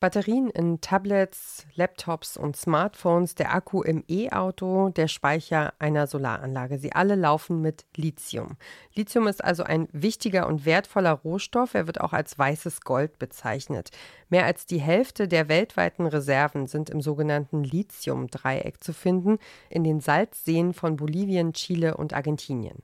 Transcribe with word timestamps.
Batterien 0.00 0.48
in 0.48 0.80
Tablets, 0.80 1.66
Laptops 1.74 2.38
und 2.38 2.56
Smartphones, 2.56 3.34
der 3.34 3.54
Akku 3.54 3.82
im 3.82 4.02
E-Auto, 4.08 4.88
der 4.88 5.08
Speicher 5.08 5.74
einer 5.78 6.06
Solaranlage. 6.06 6.78
Sie 6.78 6.92
alle 6.92 7.16
laufen 7.16 7.60
mit 7.60 7.84
Lithium. 7.94 8.56
Lithium 8.94 9.28
ist 9.28 9.44
also 9.44 9.62
ein 9.62 9.88
wichtiger 9.92 10.46
und 10.46 10.64
wertvoller 10.64 11.12
Rohstoff. 11.12 11.74
Er 11.74 11.86
wird 11.86 12.00
auch 12.00 12.14
als 12.14 12.38
weißes 12.38 12.80
Gold 12.80 13.18
bezeichnet. 13.18 13.90
Mehr 14.30 14.46
als 14.46 14.64
die 14.64 14.80
Hälfte 14.80 15.28
der 15.28 15.50
weltweiten 15.50 16.06
Reserven 16.06 16.66
sind 16.66 16.88
im 16.88 17.02
sogenannten 17.02 17.62
Lithium-Dreieck 17.62 18.82
zu 18.82 18.94
finden, 18.94 19.38
in 19.68 19.84
den 19.84 20.00
Salzseen 20.00 20.72
von 20.72 20.96
Bolivien, 20.96 21.52
Chile 21.52 21.94
und 21.98 22.14
Argentinien. 22.14 22.78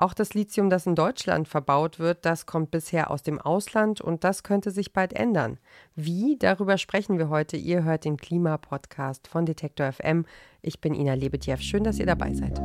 Auch 0.00 0.14
das 0.14 0.32
Lithium, 0.32 0.70
das 0.70 0.86
in 0.86 0.94
Deutschland 0.94 1.48
verbaut 1.48 1.98
wird, 1.98 2.24
das 2.24 2.46
kommt 2.46 2.70
bisher 2.70 3.10
aus 3.10 3.24
dem 3.24 3.40
Ausland 3.40 4.00
und 4.00 4.22
das 4.22 4.44
könnte 4.44 4.70
sich 4.70 4.92
bald 4.92 5.12
ändern. 5.12 5.58
Wie? 5.96 6.36
Darüber 6.38 6.78
sprechen 6.78 7.18
wir 7.18 7.30
heute. 7.30 7.56
Ihr 7.56 7.82
hört 7.82 8.04
den 8.04 8.16
Klimapodcast 8.16 9.26
von 9.26 9.44
Detektor 9.44 9.90
FM. 9.90 10.24
Ich 10.62 10.80
bin 10.80 10.94
Ina 10.94 11.14
Lebetjew. 11.14 11.56
Schön, 11.56 11.82
dass 11.82 11.98
ihr 11.98 12.06
dabei 12.06 12.32
seid. 12.32 12.60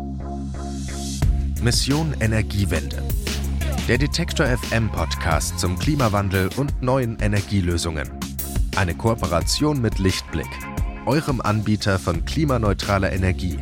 Mission 1.64 2.16
Energiewende. 2.20 3.02
Der 3.88 3.98
Detektor 3.98 4.46
FM 4.46 4.92
Podcast 4.92 5.58
zum 5.58 5.80
Klimawandel 5.80 6.52
und 6.56 6.84
neuen 6.84 7.18
Energielösungen. 7.20 8.12
Eine 8.76 8.94
Kooperation 8.94 9.82
mit 9.82 9.98
Lichtblick, 9.98 10.50
eurem 11.08 11.42
Anbieter 11.42 11.98
von 11.98 12.24
klimaneutraler 12.26 13.12
Energie 13.12 13.58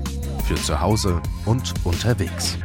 für 0.45 0.55
zu 0.55 0.81
Hause 0.81 1.21
und 1.45 1.73
unterwegs. 1.85 2.57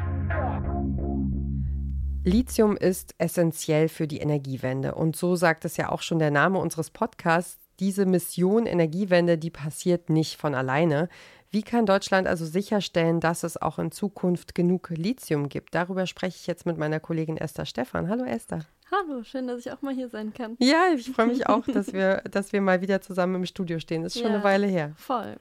Lithium 2.26 2.76
ist 2.76 3.14
essentiell 3.18 3.88
für 3.88 4.08
die 4.08 4.18
Energiewende. 4.18 4.96
Und 4.96 5.14
so 5.14 5.36
sagt 5.36 5.64
es 5.64 5.76
ja 5.76 5.90
auch 5.90 6.02
schon 6.02 6.18
der 6.18 6.32
Name 6.32 6.58
unseres 6.58 6.90
Podcasts. 6.90 7.60
Diese 7.78 8.04
Mission 8.04 8.66
Energiewende, 8.66 9.38
die 9.38 9.50
passiert 9.50 10.10
nicht 10.10 10.36
von 10.36 10.56
alleine. 10.56 11.08
Wie 11.50 11.62
kann 11.62 11.86
Deutschland 11.86 12.26
also 12.26 12.44
sicherstellen, 12.44 13.20
dass 13.20 13.44
es 13.44 13.62
auch 13.62 13.78
in 13.78 13.92
Zukunft 13.92 14.56
genug 14.56 14.90
Lithium 14.90 15.48
gibt? 15.48 15.76
Darüber 15.76 16.04
spreche 16.08 16.36
ich 16.40 16.48
jetzt 16.48 16.66
mit 16.66 16.78
meiner 16.78 16.98
Kollegin 16.98 17.36
Esther 17.36 17.64
Stephan. 17.64 18.08
Hallo 18.08 18.24
Esther. 18.24 18.66
Hallo, 18.90 19.22
schön, 19.22 19.46
dass 19.46 19.60
ich 19.60 19.70
auch 19.70 19.82
mal 19.82 19.94
hier 19.94 20.08
sein 20.08 20.34
kann. 20.34 20.56
Ja, 20.58 20.86
ich 20.96 21.08
freue 21.12 21.28
mich 21.28 21.48
auch, 21.48 21.64
dass 21.66 21.92
wir, 21.92 22.22
dass 22.28 22.52
wir 22.52 22.60
mal 22.60 22.80
wieder 22.80 23.00
zusammen 23.00 23.36
im 23.36 23.46
Studio 23.46 23.78
stehen. 23.78 24.02
Das 24.02 24.16
ist 24.16 24.22
schon 24.22 24.32
ja, 24.32 24.34
eine 24.34 24.44
Weile 24.44 24.66
her. 24.66 24.94
Voll. 24.96 25.36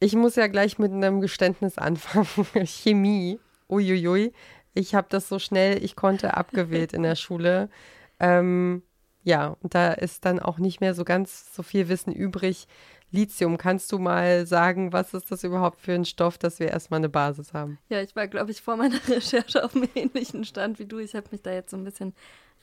Ich 0.00 0.16
muss 0.16 0.34
ja 0.34 0.48
gleich 0.48 0.80
mit 0.80 0.90
einem 0.90 1.20
Geständnis 1.20 1.78
anfangen. 1.78 2.26
Chemie. 2.66 3.38
Uiuiui 3.68 4.32
ich 4.74 4.94
habe 4.94 5.06
das 5.10 5.28
so 5.28 5.38
schnell 5.38 5.82
ich 5.82 5.96
konnte 5.96 6.36
abgewählt 6.36 6.92
in 6.92 7.02
der 7.02 7.16
Schule. 7.16 7.68
Ähm, 8.20 8.82
ja, 9.24 9.56
und 9.60 9.74
da 9.74 9.92
ist 9.92 10.24
dann 10.24 10.40
auch 10.40 10.58
nicht 10.58 10.80
mehr 10.80 10.94
so 10.94 11.04
ganz 11.04 11.54
so 11.54 11.62
viel 11.62 11.88
Wissen 11.88 12.12
übrig. 12.12 12.66
Lithium, 13.10 13.58
kannst 13.58 13.92
du 13.92 13.98
mal 13.98 14.46
sagen, 14.46 14.92
was 14.92 15.12
ist 15.12 15.30
das 15.30 15.44
überhaupt 15.44 15.80
für 15.80 15.92
ein 15.92 16.06
Stoff, 16.06 16.38
dass 16.38 16.58
wir 16.58 16.68
erstmal 16.68 16.98
eine 16.98 17.10
Basis 17.10 17.52
haben? 17.52 17.78
Ja, 17.90 18.00
ich 18.00 18.16
war, 18.16 18.26
glaube 18.26 18.50
ich, 18.50 18.62
vor 18.62 18.76
meiner 18.76 18.98
Recherche 19.08 19.62
auf 19.64 19.76
einem 19.76 19.88
ähnlichen 19.94 20.44
Stand 20.44 20.78
wie 20.78 20.86
du. 20.86 20.98
Ich 20.98 21.14
habe 21.14 21.28
mich 21.30 21.42
da 21.42 21.52
jetzt 21.52 21.70
so 21.70 21.76
ein 21.76 21.84
bisschen 21.84 22.14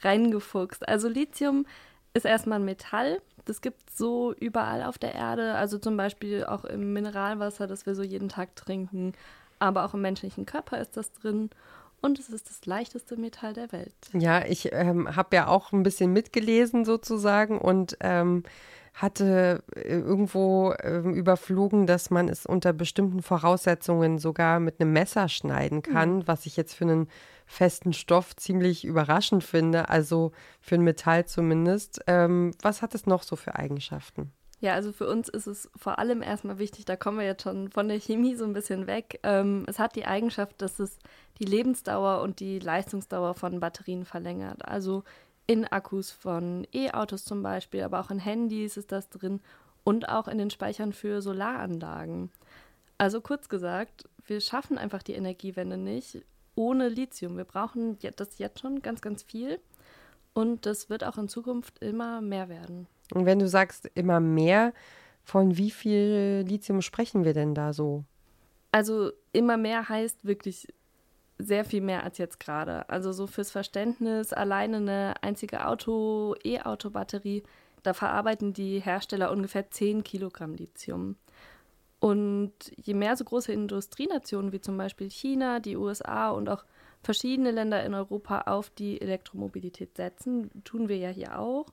reingefuchst. 0.01 0.87
Also 0.87 1.07
Lithium 1.07 1.67
ist 2.13 2.25
erstmal 2.25 2.59
ein 2.59 2.65
Metall. 2.65 3.21
Das 3.45 3.61
gibt 3.61 3.89
es 3.89 3.97
so 3.97 4.33
überall 4.33 4.83
auf 4.83 4.97
der 4.97 5.13
Erde. 5.13 5.53
Also 5.53 5.77
zum 5.77 5.95
Beispiel 5.97 6.43
auch 6.45 6.65
im 6.65 6.93
Mineralwasser, 6.93 7.67
das 7.67 7.85
wir 7.85 7.93
so 7.93 8.03
jeden 8.03 8.29
Tag 8.29 8.55
trinken. 8.55 9.13
Aber 9.59 9.85
auch 9.85 9.93
im 9.93 10.01
menschlichen 10.01 10.47
Körper 10.47 10.79
ist 10.79 10.97
das 10.97 11.13
drin 11.13 11.51
und 12.01 12.19
es 12.19 12.29
ist 12.29 12.49
das 12.49 12.65
leichteste 12.65 13.17
Metall 13.17 13.53
der 13.53 13.71
Welt. 13.71 13.93
Ja, 14.13 14.45
ich 14.45 14.71
ähm, 14.71 15.15
habe 15.15 15.35
ja 15.35 15.47
auch 15.47 15.71
ein 15.71 15.83
bisschen 15.83 16.13
mitgelesen 16.13 16.85
sozusagen 16.85 17.59
und 17.59 17.97
ähm, 18.01 18.43
hatte 18.93 19.63
äh, 19.75 19.97
irgendwo 19.97 20.73
ähm, 20.81 21.13
überflogen, 21.13 21.87
dass 21.87 22.09
man 22.09 22.27
es 22.27 22.45
unter 22.45 22.73
bestimmten 22.73 23.21
Voraussetzungen 23.21 24.17
sogar 24.17 24.59
mit 24.59 24.79
einem 24.79 24.93
Messer 24.93 25.29
schneiden 25.29 25.81
kann, 25.81 26.17
mhm. 26.17 26.27
was 26.27 26.45
ich 26.45 26.57
jetzt 26.57 26.73
für 26.73 26.85
einen 26.85 27.07
festen 27.45 27.93
Stoff 27.93 28.35
ziemlich 28.35 28.85
überraschend 28.85 29.43
finde, 29.43 29.89
also 29.89 30.31
für 30.61 30.75
ein 30.75 30.83
Metall 30.83 31.25
zumindest. 31.25 32.01
Ähm, 32.07 32.51
was 32.61 32.81
hat 32.81 32.93
es 32.93 33.05
noch 33.05 33.23
so 33.23 33.35
für 33.35 33.55
Eigenschaften? 33.55 34.31
Ja, 34.61 34.73
also 34.73 34.91
für 34.91 35.07
uns 35.07 35.29
ist 35.29 35.47
es 35.47 35.69
vor 35.77 35.99
allem 35.99 36.21
erstmal 36.21 36.59
wichtig, 36.59 36.83
da 36.83 36.97
kommen 36.97 37.19
wir 37.19 37.25
jetzt 37.25 37.43
schon 37.43 37.71
von 37.71 37.87
der 37.87 37.99
Chemie 37.99 38.35
so 38.35 38.43
ein 38.43 38.53
bisschen 38.53 38.87
weg. 38.87 39.19
Ähm, 39.23 39.63
es 39.67 39.79
hat 39.79 39.95
die 39.95 40.05
Eigenschaft, 40.05 40.61
dass 40.61 40.79
es 40.79 40.99
die 41.39 41.45
Lebensdauer 41.45 42.21
und 42.21 42.41
die 42.41 42.59
Leistungsdauer 42.59 43.35
von 43.35 43.61
Batterien 43.61 44.03
verlängert. 44.03 44.65
Also 44.65 45.03
in 45.47 45.65
Akkus 45.65 46.11
von 46.11 46.67
E-Autos 46.73 47.23
zum 47.23 47.41
Beispiel, 47.41 47.83
aber 47.83 48.01
auch 48.01 48.11
in 48.11 48.19
Handys 48.19 48.75
ist 48.75 48.91
das 48.91 49.09
drin 49.09 49.39
und 49.85 50.09
auch 50.09 50.27
in 50.27 50.37
den 50.37 50.49
Speichern 50.49 50.91
für 50.91 51.21
Solaranlagen. 51.21 52.29
Also 52.97 53.21
kurz 53.21 53.47
gesagt, 53.47 54.09
wir 54.25 54.41
schaffen 54.41 54.77
einfach 54.77 55.01
die 55.01 55.13
Energiewende 55.13 55.77
nicht 55.77 56.23
ohne 56.55 56.89
Lithium. 56.89 57.37
Wir 57.37 57.45
brauchen 57.45 57.97
das 58.17 58.37
jetzt 58.37 58.59
schon 58.59 58.81
ganz, 58.81 58.99
ganz 58.99 59.23
viel 59.23 59.59
und 60.33 60.65
das 60.65 60.89
wird 60.89 61.05
auch 61.05 61.17
in 61.17 61.29
Zukunft 61.29 61.79
immer 61.79 62.19
mehr 62.19 62.49
werden. 62.49 62.87
Und 63.13 63.25
wenn 63.25 63.39
du 63.39 63.47
sagst 63.47 63.89
immer 63.95 64.19
mehr, 64.19 64.73
von 65.23 65.57
wie 65.57 65.71
viel 65.71 66.45
Lithium 66.47 66.81
sprechen 66.81 67.23
wir 67.23 67.33
denn 67.33 67.53
da 67.53 67.73
so? 67.73 68.03
Also 68.71 69.11
immer 69.31 69.57
mehr 69.57 69.89
heißt 69.89 70.25
wirklich 70.25 70.67
sehr 71.37 71.65
viel 71.65 71.81
mehr 71.81 72.03
als 72.03 72.17
jetzt 72.17 72.39
gerade. 72.39 72.87
Also 72.89 73.11
so 73.11 73.25
fürs 73.25 73.49
Verständnis, 73.49 74.33
alleine 74.33 74.77
eine 74.77 75.13
einzige 75.21 75.65
Auto, 75.65 76.35
E-Auto-Batterie, 76.43 77.43
da 77.83 77.93
verarbeiten 77.93 78.53
die 78.53 78.79
Hersteller 78.79 79.31
ungefähr 79.31 79.71
10 79.71 80.03
Kilogramm 80.03 80.53
Lithium. 80.53 81.15
Und 81.99 82.53
je 82.75 82.93
mehr 82.93 83.15
so 83.15 83.23
große 83.23 83.51
Industrienationen 83.51 84.51
wie 84.51 84.61
zum 84.61 84.77
Beispiel 84.77 85.09
China, 85.09 85.59
die 85.59 85.77
USA 85.77 86.29
und 86.29 86.49
auch 86.49 86.65
verschiedene 87.03 87.51
Länder 87.51 87.83
in 87.83 87.93
Europa 87.93 88.41
auf 88.41 88.69
die 88.69 89.01
Elektromobilität 89.01 89.95
setzen, 89.95 90.49
tun 90.63 90.89
wir 90.89 90.97
ja 90.97 91.09
hier 91.09 91.39
auch, 91.39 91.67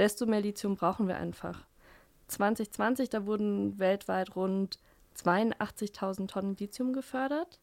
desto 0.00 0.24
mehr 0.24 0.40
Lithium 0.40 0.76
brauchen 0.76 1.08
wir 1.08 1.18
einfach. 1.18 1.66
2020, 2.28 3.10
da 3.10 3.26
wurden 3.26 3.78
weltweit 3.78 4.34
rund 4.34 4.78
82.000 5.14 6.26
Tonnen 6.26 6.56
Lithium 6.56 6.94
gefördert. 6.94 7.60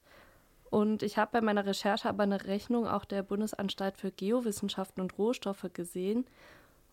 Und 0.70 1.02
ich 1.02 1.18
habe 1.18 1.32
bei 1.32 1.42
meiner 1.42 1.66
Recherche 1.66 2.08
aber 2.08 2.24
eine 2.24 2.46
Rechnung 2.46 2.86
auch 2.86 3.06
der 3.06 3.24
Bundesanstalt 3.24 3.98
für 3.98 4.12
Geowissenschaften 4.12 5.02
und 5.02 5.18
Rohstoffe 5.18 5.66
gesehen. 5.74 6.26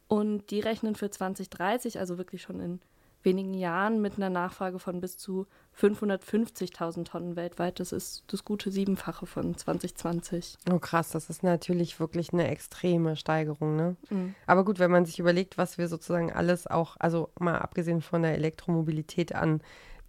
Und 0.09 0.50
die 0.50 0.60
rechnen 0.60 0.94
für 0.94 1.10
2030, 1.10 1.99
also 1.99 2.16
wirklich 2.16 2.41
schon 2.41 2.61
in 2.61 2.81
wenigen 3.25 3.55
Jahren, 3.55 4.01
mit 4.01 4.17
einer 4.17 4.31
Nachfrage 4.31 4.79
von 4.79 5.01
bis 5.01 5.17
zu 5.17 5.47
550.000 5.79 7.05
Tonnen 7.05 7.37
weltweit. 7.37 7.81
Das 7.81 7.93
ist 7.93 8.25
das 8.29 8.45
gute 8.45 8.71
Siebenfache 8.71 9.27
von 9.27 9.57
2020. 9.57 10.57
Oh 10.71 10.79
krass, 10.79 11.11
das 11.11 11.31
ist 11.31 11.43
natürlich 11.43 11.99
wirklich 11.99 12.33
eine 12.33 12.49
extreme 12.49 13.17
Steigerung. 13.17 13.77
Ne? 13.77 13.97
Mhm. 14.11 14.35
Aber 14.47 14.65
gut, 14.65 14.79
wenn 14.79 14.91
man 14.91 15.05
sich 15.05 15.19
überlegt, 15.19 15.59
was 15.59 15.79
wir 15.79 15.89
sozusagen 15.89 16.33
alles 16.33 16.67
auch, 16.67 16.97
also 16.99 17.31
mal 17.39 17.59
abgesehen 17.59 18.03
von 18.03 18.23
der 18.23 18.35
Elektromobilität 18.35 19.35
an 19.35 19.61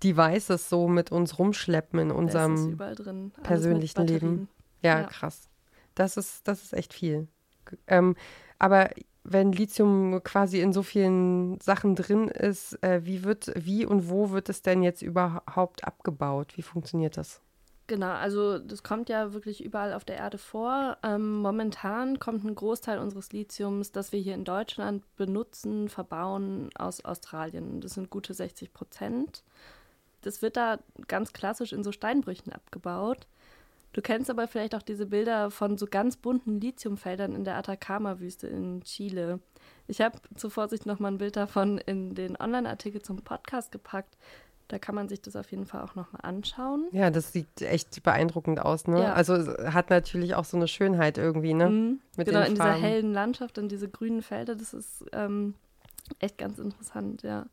Devices 0.03 0.70
so 0.70 0.88
mit 0.88 1.12
uns 1.12 1.40
rumschleppen 1.40 2.00
in 2.00 2.12
unserem 2.12 2.78
persönlichen 3.44 4.08
Leben. 4.08 4.50
Ja, 4.82 5.02
ja, 5.02 5.08
krass. 5.08 5.50
Das 5.96 6.18
ist, 6.18 6.47
das 6.47 6.62
ist 6.62 6.74
echt 6.74 6.94
viel. 6.94 7.28
Ähm, 7.88 8.16
aber 8.59 8.90
wenn 9.28 9.52
Lithium 9.52 10.22
quasi 10.24 10.62
in 10.62 10.72
so 10.72 10.84
vielen 10.84 11.59
Sachen 11.59 11.96
drin 11.96 12.28
ist, 12.28 12.81
äh, 12.84 13.02
wie 13.06 13.24
wird, 13.24 13.52
wie 13.56 13.86
und 13.86 14.09
wo 14.09 14.30
wird 14.30 14.50
es 14.50 14.62
denn 14.62 14.84
jetzt 14.84 15.02
überhaupt 15.02 15.84
abgebaut? 15.84 16.56
Wie 16.56 16.62
funktioniert 16.62 17.18
das? 17.18 17.41
Genau, 17.88 18.14
also 18.14 18.58
das 18.58 18.81
kommt 18.81 19.09
ja 19.09 19.34
wirklich 19.34 19.64
überall 19.64 19.94
auf 19.94 20.06
der 20.06 20.18
Erde 20.18 20.38
vor. 20.38 20.97
Ähm, 21.03 21.38
momentan 21.38 22.18
kommt 22.19 22.44
ein 22.44 22.56
Großteil 22.56 22.97
unseres 22.97 23.31
Lithiums, 23.31 23.91
das 23.91 24.12
wir 24.12 24.19
hier 24.19 24.34
in 24.34 24.44
Deutschland 24.44 25.03
benutzen, 25.18 25.90
verbauen, 25.90 26.69
aus 26.75 27.03
Australien. 27.06 27.82
Das 27.82 27.94
sind 27.94 28.09
gute 28.09 28.34
60 28.34 28.73
Prozent. 28.73 29.44
Das 30.22 30.41
wird 30.41 30.58
da 30.58 30.79
ganz 31.08 31.34
klassisch 31.34 31.73
in 31.73 31.84
so 31.84 31.91
Steinbrüchen 31.91 32.52
abgebaut. 32.53 33.28
Du 33.96 34.02
kennst 34.02 34.30
aber 34.30 34.50
vielleicht 34.50 34.76
auch 34.76 34.82
diese 34.82 35.06
Bilder 35.06 35.50
von 35.50 35.78
so 35.78 35.88
ganz 35.90 36.18
bunten 36.18 36.59
Lithiumfeldern 36.59 37.34
in 37.34 37.46
der 37.46 37.56
Atacama-Wüste 37.56 38.46
in 38.46 38.82
Chile. 38.82 39.40
Ich 39.88 40.02
habe 40.02 40.20
zur 40.36 40.52
Vorsicht 40.52 40.86
nochmal 40.86 41.14
ein 41.14 41.18
Bild 41.18 41.38
davon 41.38 41.78
in 41.78 42.14
den 42.14 42.36
Online-Artikel 42.36 43.02
zum 43.02 43.24
Podcast 43.24 43.72
gepackt. 43.72 44.18
Da 44.68 44.80
kann 44.80 44.96
man 44.96 45.08
sich 45.08 45.22
das 45.22 45.38
auf 45.38 45.50
jeden 45.50 45.66
Fall 45.66 45.82
auch 45.82 45.96
nochmal 45.96 46.20
anschauen. 46.24 46.90
Ja, 46.92 47.09
das 47.09 47.32
sieht 47.32 47.62
echt 47.62 48.03
beeindruckend 48.03 48.59
aus, 48.59 48.86
ne? 48.86 49.02
Ja. 49.02 49.14
Also 49.14 49.36
hat 49.64 49.90
natürlich 49.90 50.36
auch 50.36 50.44
so 50.44 50.58
eine 50.58 50.68
Schönheit 50.68 51.18
irgendwie, 51.18 51.53
ne? 51.53 51.70
Mhm. 51.70 52.02
Mit 52.18 52.28
genau, 52.28 52.41
in 52.41 52.56
dieser 52.56 52.74
hellen 52.74 53.14
Landschaft 53.14 53.58
und 53.58 53.72
diese 53.72 53.88
grünen 53.88 54.22
Felder, 54.22 54.56
das 54.56 54.74
ist 54.74 55.06
ähm, 55.14 55.53
echt 56.20 56.38
ganz 56.38 56.59
interessant, 56.59 57.24
ja 57.24 57.46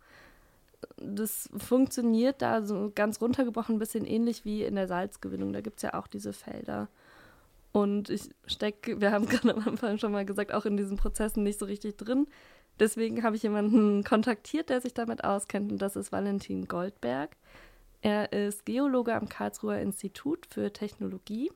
das 0.97 1.49
funktioniert 1.57 2.43
da 2.43 2.63
so 2.65 2.93
ganz 2.95 3.21
runtergebrochen 3.21 3.77
ein 3.77 3.79
bisschen 3.79 4.05
ähnlich 4.05 4.45
wie 4.45 4.63
in 4.65 4.75
der 4.75 4.89
Salzgewinnung. 4.89 5.53
Da 5.53 5.61
gibt 5.61 5.79
es 5.79 5.83
ja 5.83 5.95
auch 5.95 6.07
diese 6.07 6.33
Felder. 6.33 6.89
Und 7.73 8.11
ich 8.11 8.31
stecke, 8.47 9.01
wir 9.01 9.13
haben 9.13 9.27
gerade 9.29 9.55
am 9.55 9.67
Anfang 9.67 9.99
schon 9.99 10.13
mal 10.13 10.25
gesagt, 10.25 10.53
auch 10.53 10.67
in 10.67 10.77
diesen 10.77 10.97
Prozessen 10.97 11.43
nicht 11.43 11.59
so 11.59 11.67
richtig 11.67 11.97
drin. 11.97 12.27
Deswegen 12.79 13.23
habe 13.23 13.37
ich 13.37 13.43
jemanden 13.43 14.05
kontaktiert, 14.05 14.71
der 14.71 14.81
sich 14.81 14.95
damit 14.95 15.25
auskennt, 15.25 15.73
und 15.73 15.79
das 15.79 15.97
ist 15.97 16.11
Valentin 16.11 16.67
Goldberg. 16.67 17.37
Er 18.01 18.33
ist 18.33 18.67
Geologe 18.67 19.15
am 19.15 19.29
Karlsruher 19.29 19.79
Institut 19.79 20.47
für 20.47 20.73
Technologie 20.73 21.53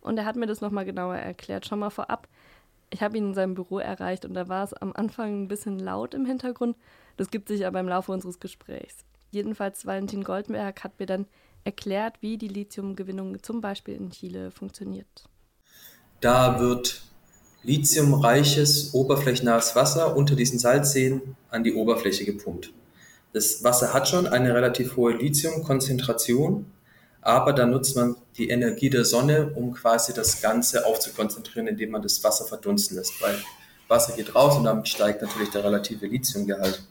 und 0.00 0.18
er 0.18 0.24
hat 0.24 0.34
mir 0.36 0.46
das 0.46 0.60
nochmal 0.60 0.84
genauer 0.84 1.16
erklärt. 1.16 1.66
Schon 1.66 1.78
mal 1.78 1.90
vorab, 1.90 2.26
ich 2.90 3.02
habe 3.02 3.16
ihn 3.16 3.28
in 3.28 3.34
seinem 3.34 3.54
Büro 3.54 3.78
erreicht 3.78 4.24
und 4.24 4.34
da 4.34 4.48
war 4.48 4.64
es 4.64 4.74
am 4.74 4.92
Anfang 4.92 5.44
ein 5.44 5.48
bisschen 5.48 5.78
laut 5.78 6.14
im 6.14 6.26
Hintergrund. 6.26 6.76
Das 7.20 7.30
gibt 7.30 7.48
sich 7.48 7.66
aber 7.66 7.80
im 7.80 7.86
Laufe 7.86 8.12
unseres 8.12 8.40
Gesprächs. 8.40 9.04
Jedenfalls 9.30 9.84
Valentin 9.84 10.24
Goldberg 10.24 10.82
hat 10.82 10.98
mir 10.98 11.04
dann 11.04 11.26
erklärt, 11.64 12.14
wie 12.22 12.38
die 12.38 12.48
Lithiumgewinnung 12.48 13.42
zum 13.42 13.60
Beispiel 13.60 13.94
in 13.94 14.10
Chile 14.10 14.50
funktioniert. 14.50 15.28
Da 16.22 16.58
wird 16.60 17.02
lithiumreiches, 17.62 18.94
oberflächennahes 18.94 19.76
Wasser 19.76 20.16
unter 20.16 20.34
diesen 20.34 20.58
Salzseen 20.58 21.36
an 21.50 21.62
die 21.62 21.74
Oberfläche 21.74 22.24
gepumpt. 22.24 22.72
Das 23.34 23.62
Wasser 23.62 23.92
hat 23.92 24.08
schon 24.08 24.26
eine 24.26 24.54
relativ 24.54 24.96
hohe 24.96 25.12
Lithiumkonzentration, 25.12 26.72
aber 27.20 27.52
dann 27.52 27.68
nutzt 27.68 27.96
man 27.96 28.16
die 28.38 28.48
Energie 28.48 28.88
der 28.88 29.04
Sonne, 29.04 29.52
um 29.56 29.74
quasi 29.74 30.14
das 30.14 30.40
Ganze 30.40 30.86
aufzukonzentrieren, 30.86 31.68
indem 31.68 31.90
man 31.90 32.00
das 32.00 32.24
Wasser 32.24 32.46
verdunsten 32.46 32.96
lässt, 32.96 33.20
weil 33.20 33.36
Wasser 33.88 34.16
geht 34.16 34.34
raus 34.34 34.56
und 34.56 34.64
damit 34.64 34.88
steigt 34.88 35.20
natürlich 35.20 35.50
der 35.50 35.64
relative 35.64 36.06
Lithiumgehalt. 36.06 36.82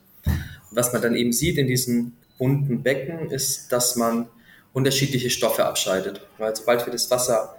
Was 0.71 0.93
man 0.93 1.01
dann 1.01 1.15
eben 1.15 1.33
sieht 1.33 1.57
in 1.57 1.67
diesen 1.67 2.17
bunten 2.37 2.83
Becken, 2.83 3.29
ist, 3.31 3.71
dass 3.71 3.95
man 3.95 4.27
unterschiedliche 4.73 5.29
Stoffe 5.29 5.65
abscheidet. 5.65 6.21
Weil 6.37 6.55
sobald 6.55 6.85
wir 6.85 6.93
das 6.93 7.09
Wasser 7.11 7.55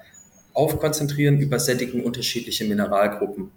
aufkonzentrieren, 0.52 1.38
übersättigen 1.38 2.02
unterschiedliche 2.04 2.64
Mineralgruppen. 2.64 3.50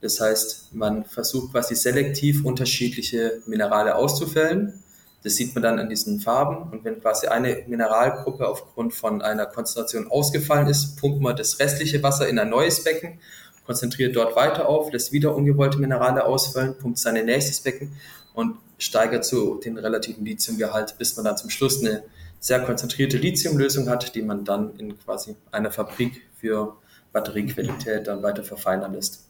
Das 0.00 0.20
heißt, 0.20 0.74
man 0.74 1.04
versucht 1.04 1.52
quasi 1.52 1.74
selektiv 1.74 2.44
unterschiedliche 2.44 3.40
Minerale 3.46 3.94
auszufällen. 3.94 4.82
Das 5.22 5.36
sieht 5.36 5.54
man 5.54 5.62
dann 5.62 5.78
an 5.78 5.88
diesen 5.88 6.18
Farben. 6.20 6.72
Und 6.72 6.84
wenn 6.84 7.00
quasi 7.00 7.28
eine 7.28 7.62
Mineralgruppe 7.68 8.48
aufgrund 8.48 8.94
von 8.94 9.22
einer 9.22 9.46
Konzentration 9.46 10.10
ausgefallen 10.10 10.66
ist, 10.66 10.96
pumpt 10.96 11.20
man 11.20 11.36
das 11.36 11.60
restliche 11.60 12.02
Wasser 12.02 12.28
in 12.28 12.38
ein 12.38 12.50
neues 12.50 12.82
Becken, 12.82 13.20
konzentriert 13.64 14.16
dort 14.16 14.34
weiter 14.34 14.68
auf, 14.68 14.92
lässt 14.92 15.12
wieder 15.12 15.36
ungewollte 15.36 15.78
Minerale 15.78 16.24
ausfallen, 16.24 16.76
pumpt 16.76 16.98
sein 16.98 17.24
nächstes 17.24 17.60
Becken 17.60 17.92
und 18.34 18.56
steigert 18.78 19.24
so 19.24 19.56
den 19.56 19.78
relativen 19.78 20.24
Lithiumgehalt, 20.24 20.96
bis 20.98 21.16
man 21.16 21.24
dann 21.24 21.36
zum 21.36 21.50
Schluss 21.50 21.80
eine 21.80 22.02
sehr 22.40 22.60
konzentrierte 22.60 23.18
Lithiumlösung 23.18 23.88
hat, 23.88 24.14
die 24.14 24.22
man 24.22 24.44
dann 24.44 24.76
in 24.76 24.98
quasi 24.98 25.36
einer 25.52 25.70
Fabrik 25.70 26.22
für 26.36 26.76
Batteriequalität 27.12 28.06
dann 28.06 28.22
weiter 28.22 28.42
verfeinern 28.42 28.94
lässt. 28.94 29.28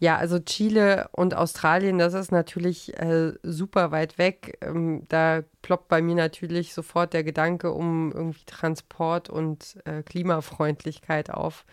Ja, 0.00 0.16
also 0.16 0.40
Chile 0.40 1.08
und 1.12 1.34
Australien, 1.34 1.98
das 1.98 2.14
ist 2.14 2.32
natürlich 2.32 2.98
äh, 2.98 3.32
super 3.44 3.92
weit 3.92 4.18
weg. 4.18 4.58
Ähm, 4.60 5.04
da 5.08 5.44
ploppt 5.62 5.88
bei 5.88 6.02
mir 6.02 6.16
natürlich 6.16 6.74
sofort 6.74 7.12
der 7.12 7.22
Gedanke 7.22 7.70
um 7.70 8.10
irgendwie 8.12 8.44
Transport 8.44 9.30
und 9.30 9.76
äh, 9.84 10.02
Klimafreundlichkeit 10.02 11.30
auf. 11.30 11.64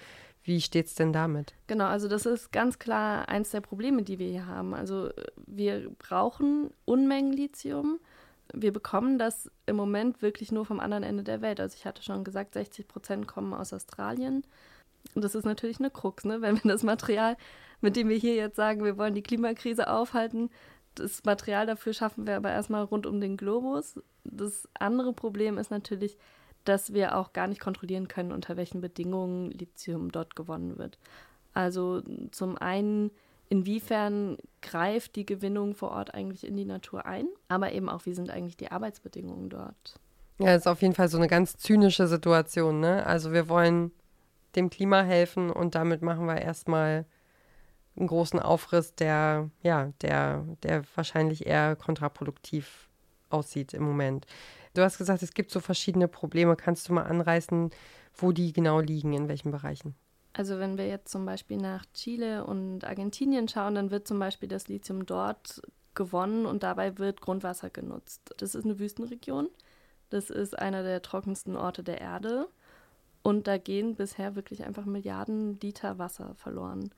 Wie 0.43 0.59
steht 0.59 0.87
es 0.87 0.95
denn 0.95 1.13
damit? 1.13 1.53
Genau, 1.67 1.85
also 1.85 2.07
das 2.07 2.25
ist 2.25 2.51
ganz 2.51 2.79
klar 2.79 3.29
eins 3.29 3.51
der 3.51 3.61
Probleme, 3.61 4.03
die 4.03 4.17
wir 4.17 4.29
hier 4.29 4.47
haben. 4.47 4.73
Also 4.73 5.09
wir 5.45 5.91
brauchen 5.99 6.71
Unmengen 6.85 7.31
Lithium 7.31 7.99
wir 8.53 8.73
bekommen 8.73 9.17
das 9.17 9.49
im 9.65 9.75
Moment 9.75 10.21
wirklich 10.21 10.51
nur 10.51 10.65
vom 10.65 10.79
anderen 10.79 11.03
Ende 11.03 11.23
der 11.23 11.41
Welt. 11.41 11.59
Also 11.59 11.75
ich 11.77 11.85
hatte 11.85 12.03
schon 12.03 12.23
gesagt, 12.23 12.53
60 12.53 12.87
Prozent 12.87 13.27
kommen 13.27 13.53
aus 13.53 13.73
Australien. 13.73 14.43
Und 15.15 15.23
das 15.23 15.35
ist 15.35 15.45
natürlich 15.45 15.79
eine 15.79 15.89
Krux, 15.89 16.25
ne? 16.25 16.41
wenn 16.41 16.63
wir 16.63 16.71
das 16.71 16.83
Material, 16.83 17.37
mit 17.81 17.95
dem 17.95 18.09
wir 18.09 18.17
hier 18.17 18.35
jetzt 18.35 18.55
sagen, 18.55 18.83
wir 18.83 18.97
wollen 18.97 19.15
die 19.15 19.23
Klimakrise 19.23 19.89
aufhalten, 19.89 20.49
das 20.95 21.23
Material 21.23 21.65
dafür 21.65 21.93
schaffen 21.93 22.27
wir 22.27 22.35
aber 22.35 22.51
erstmal 22.51 22.83
rund 22.83 23.05
um 23.05 23.21
den 23.21 23.37
Globus. 23.37 23.99
Das 24.25 24.67
andere 24.73 25.13
Problem 25.13 25.57
ist 25.57 25.71
natürlich, 25.71 26.17
dass 26.63 26.93
wir 26.93 27.17
auch 27.17 27.33
gar 27.33 27.47
nicht 27.47 27.59
kontrollieren 27.59 28.07
können, 28.07 28.31
unter 28.31 28.57
welchen 28.57 28.81
Bedingungen 28.81 29.51
Lithium 29.51 30.11
dort 30.11 30.35
gewonnen 30.35 30.77
wird. 30.77 30.97
Also 31.53 32.01
zum 32.31 32.57
einen 32.57 33.11
inwiefern 33.49 34.37
greift 34.61 35.15
die 35.15 35.25
Gewinnung 35.25 35.75
vor 35.75 35.91
Ort 35.91 36.13
eigentlich 36.13 36.47
in 36.47 36.55
die 36.55 36.65
Natur 36.65 37.05
ein, 37.05 37.27
aber 37.49 37.73
eben 37.73 37.89
auch, 37.89 38.05
wie 38.05 38.13
sind 38.13 38.29
eigentlich 38.29 38.57
die 38.57 38.71
Arbeitsbedingungen 38.71 39.49
dort. 39.49 39.99
Ja, 40.39 40.55
ist 40.55 40.67
auf 40.67 40.81
jeden 40.81 40.95
Fall 40.95 41.09
so 41.09 41.17
eine 41.17 41.27
ganz 41.27 41.57
zynische 41.57 42.07
Situation. 42.07 42.79
Ne? 42.79 43.05
Also 43.05 43.33
wir 43.33 43.49
wollen 43.49 43.91
dem 44.55 44.69
Klima 44.69 45.01
helfen 45.01 45.49
und 45.49 45.75
damit 45.75 46.01
machen 46.01 46.25
wir 46.25 46.37
erstmal 46.37 47.05
einen 47.95 48.07
großen 48.07 48.39
Aufriss, 48.39 48.95
der, 48.95 49.49
ja, 49.61 49.91
der, 50.01 50.45
der 50.63 50.83
wahrscheinlich 50.95 51.45
eher 51.45 51.75
kontraproduktiv 51.75 52.87
aussieht 53.29 53.73
im 53.73 53.83
Moment. 53.83 54.25
Du 54.73 54.81
hast 54.81 54.97
gesagt, 54.97 55.21
es 55.23 55.33
gibt 55.33 55.51
so 55.51 55.59
verschiedene 55.59 56.07
Probleme. 56.07 56.55
Kannst 56.55 56.87
du 56.87 56.93
mal 56.93 57.03
anreißen, 57.03 57.71
wo 58.15 58.31
die 58.31 58.53
genau 58.53 58.79
liegen, 58.79 59.13
in 59.13 59.27
welchen 59.27 59.51
Bereichen? 59.51 59.95
Also 60.33 60.59
wenn 60.59 60.77
wir 60.77 60.87
jetzt 60.87 61.11
zum 61.11 61.25
Beispiel 61.25 61.57
nach 61.57 61.85
Chile 61.93 62.45
und 62.45 62.85
Argentinien 62.85 63.47
schauen, 63.49 63.75
dann 63.75 63.91
wird 63.91 64.07
zum 64.07 64.17
Beispiel 64.17 64.47
das 64.47 64.69
Lithium 64.69 65.05
dort 65.05 65.61
gewonnen 65.93 66.45
und 66.45 66.63
dabei 66.63 66.97
wird 66.97 67.19
Grundwasser 67.19 67.69
genutzt. 67.69 68.33
Das 68.37 68.55
ist 68.55 68.63
eine 68.63 68.79
Wüstenregion. 68.79 69.49
Das 70.09 70.29
ist 70.29 70.57
einer 70.57 70.83
der 70.83 71.01
trockensten 71.01 71.57
Orte 71.57 71.83
der 71.83 71.99
Erde. 71.99 72.47
Und 73.23 73.47
da 73.47 73.57
gehen 73.57 73.95
bisher 73.95 74.35
wirklich 74.35 74.63
einfach 74.65 74.85
Milliarden 74.85 75.59
Liter 75.59 75.99
Wasser 75.99 76.33
verloren. 76.35 76.91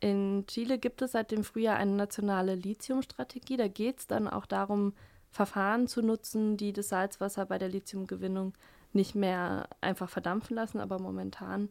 In 0.00 0.44
Chile 0.46 0.78
gibt 0.78 1.02
es 1.02 1.12
seit 1.12 1.30
dem 1.30 1.44
Frühjahr 1.44 1.76
eine 1.76 1.92
nationale 1.92 2.54
Lithiumstrategie. 2.54 3.56
Da 3.56 3.68
geht 3.68 4.00
es 4.00 4.06
dann 4.06 4.28
auch 4.28 4.46
darum, 4.46 4.94
Verfahren 5.30 5.86
zu 5.86 6.02
nutzen, 6.02 6.56
die 6.56 6.72
das 6.72 6.88
Salzwasser 6.88 7.46
bei 7.46 7.58
der 7.58 7.68
Lithiumgewinnung 7.68 8.52
nicht 8.92 9.14
mehr 9.14 9.68
einfach 9.80 10.08
verdampfen 10.08 10.56
lassen, 10.56 10.80
aber 10.80 10.98
momentan 10.98 11.68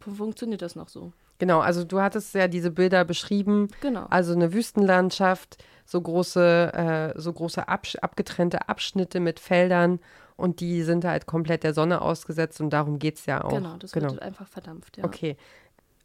funktioniert 0.00 0.62
das 0.62 0.76
noch 0.76 0.88
so. 0.88 1.12
Genau, 1.38 1.60
also 1.60 1.84
du 1.84 2.00
hattest 2.00 2.34
ja 2.34 2.48
diese 2.48 2.70
Bilder 2.70 3.04
beschrieben. 3.04 3.68
Genau. 3.80 4.06
Also 4.08 4.32
eine 4.32 4.52
Wüstenlandschaft, 4.54 5.62
so 5.84 6.00
große, 6.00 6.72
äh, 7.14 7.20
so 7.20 7.32
große 7.32 7.68
Absch 7.68 7.96
abgetrennte 7.96 8.68
Abschnitte 8.68 9.20
mit 9.20 9.38
Feldern 9.38 10.00
und 10.36 10.60
die 10.60 10.82
sind 10.82 11.04
halt 11.04 11.26
komplett 11.26 11.62
der 11.62 11.74
Sonne 11.74 12.00
ausgesetzt 12.00 12.60
und 12.60 12.70
darum 12.70 12.98
geht 12.98 13.16
es 13.16 13.26
ja 13.26 13.44
auch. 13.44 13.50
Genau, 13.50 13.76
das 13.76 13.92
genau. 13.92 14.12
wird 14.12 14.22
einfach 14.22 14.48
verdampft, 14.48 14.96
ja. 14.96 15.04
Okay. 15.04 15.36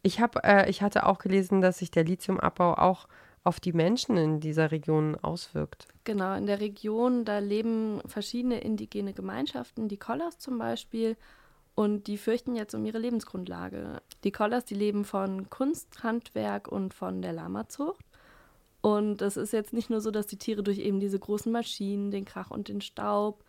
Ich, 0.03 0.19
hab, 0.19 0.43
äh, 0.45 0.69
ich 0.69 0.81
hatte 0.81 1.05
auch 1.05 1.19
gelesen, 1.19 1.61
dass 1.61 1.79
sich 1.79 1.91
der 1.91 2.03
Lithiumabbau 2.03 2.73
auch 2.73 3.07
auf 3.43 3.59
die 3.59 3.73
Menschen 3.73 4.17
in 4.17 4.39
dieser 4.39 4.71
Region 4.71 5.15
auswirkt. 5.15 5.87
Genau, 6.03 6.35
in 6.35 6.45
der 6.45 6.59
Region, 6.59 7.25
da 7.25 7.39
leben 7.39 8.01
verschiedene 8.05 8.59
indigene 8.61 9.13
Gemeinschaften, 9.13 9.87
die 9.87 9.97
Kollers 9.97 10.37
zum 10.37 10.57
Beispiel 10.57 11.17
und 11.73 12.07
die 12.07 12.17
fürchten 12.17 12.55
jetzt 12.55 12.75
um 12.75 12.85
ihre 12.85 12.99
Lebensgrundlage. 12.99 14.01
Die 14.23 14.31
Kollers, 14.31 14.65
die 14.65 14.75
leben 14.75 15.05
von 15.05 15.49
Kunsthandwerk 15.49 16.67
und 16.67 16.93
von 16.93 17.21
der 17.21 17.33
Lamazucht. 17.33 18.05
Und 18.81 19.21
es 19.21 19.37
ist 19.37 19.53
jetzt 19.53 19.73
nicht 19.73 19.89
nur 19.89 20.01
so, 20.01 20.11
dass 20.11 20.27
die 20.27 20.37
Tiere 20.37 20.63
durch 20.63 20.79
eben 20.79 20.99
diese 20.99 21.19
großen 21.19 21.51
Maschinen, 21.51 22.11
den 22.11 22.25
Krach 22.25 22.51
und 22.51 22.67
den 22.67 22.81
Staub, 22.81 23.43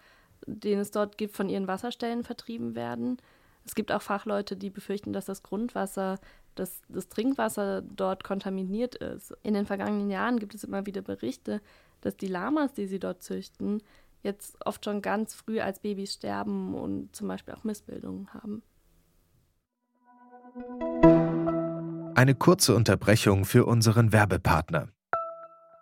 den 0.47 0.79
es 0.79 0.91
dort 0.91 1.19
gibt, 1.19 1.35
von 1.35 1.49
ihren 1.49 1.69
Wasserstellen 1.69 2.23
vertrieben 2.23 2.75
werden. 2.75 3.19
Es 3.64 3.75
gibt 3.75 3.92
auch 3.92 4.02
Fachleute, 4.02 4.57
die 4.57 4.71
befürchten, 4.71 5.12
dass 5.12 5.26
das 5.26 5.42
Grundwasser, 5.42 6.19
dass 6.54 6.83
das 6.88 7.09
Trinkwasser 7.09 7.83
dort 7.83 8.25
kontaminiert 8.25 8.97
ist. 8.97 9.35
In 9.42 9.54
den 9.54 9.66
vergangenen 9.66 10.11
Jahren 10.11 10.38
gibt 10.38 10.54
es 10.54 10.64
immer 10.64 10.87
wieder 10.87 11.02
Berichte, 11.02 11.61
dass 12.00 12.16
die 12.16 12.26
Lamas, 12.26 12.73
die 12.75 12.87
sie 12.87 12.99
dort 12.99 13.23
züchten, 13.23 13.83
jetzt 14.23 14.57
oft 14.66 14.85
schon 14.85 15.02
ganz 15.02 15.35
früh 15.35 15.61
als 15.61 15.81
Babys 15.81 16.14
sterben 16.14 16.75
und 16.75 17.14
zum 17.14 17.28
Beispiel 17.28 17.54
auch 17.54 17.64
Missbildungen 17.64 18.33
haben. 18.35 18.62
Eine 22.14 22.35
kurze 22.35 22.75
Unterbrechung 22.75 23.45
für 23.45 23.64
unseren 23.64 24.12
Werbepartner. 24.12 24.88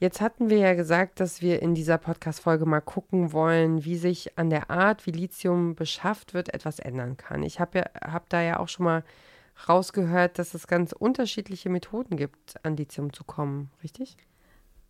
Jetzt 0.00 0.22
hatten 0.22 0.48
wir 0.48 0.56
ja 0.56 0.72
gesagt, 0.72 1.20
dass 1.20 1.42
wir 1.42 1.60
in 1.60 1.74
dieser 1.74 1.98
Podcast-Folge 1.98 2.64
mal 2.64 2.80
gucken 2.80 3.34
wollen, 3.34 3.84
wie 3.84 3.98
sich 3.98 4.38
an 4.38 4.48
der 4.48 4.70
Art, 4.70 5.04
wie 5.04 5.10
Lithium 5.10 5.74
beschafft 5.74 6.32
wird, 6.32 6.54
etwas 6.54 6.78
ändern 6.78 7.18
kann. 7.18 7.42
Ich 7.42 7.60
habe 7.60 7.80
ja, 7.80 7.84
hab 8.10 8.26
da 8.30 8.40
ja 8.40 8.58
auch 8.60 8.68
schon 8.68 8.84
mal 8.84 9.04
rausgehört, 9.68 10.38
dass 10.38 10.54
es 10.54 10.66
ganz 10.66 10.92
unterschiedliche 10.92 11.68
Methoden 11.68 12.16
gibt, 12.16 12.54
an 12.64 12.78
Lithium 12.78 13.12
zu 13.12 13.24
kommen, 13.24 13.70
richtig? 13.82 14.16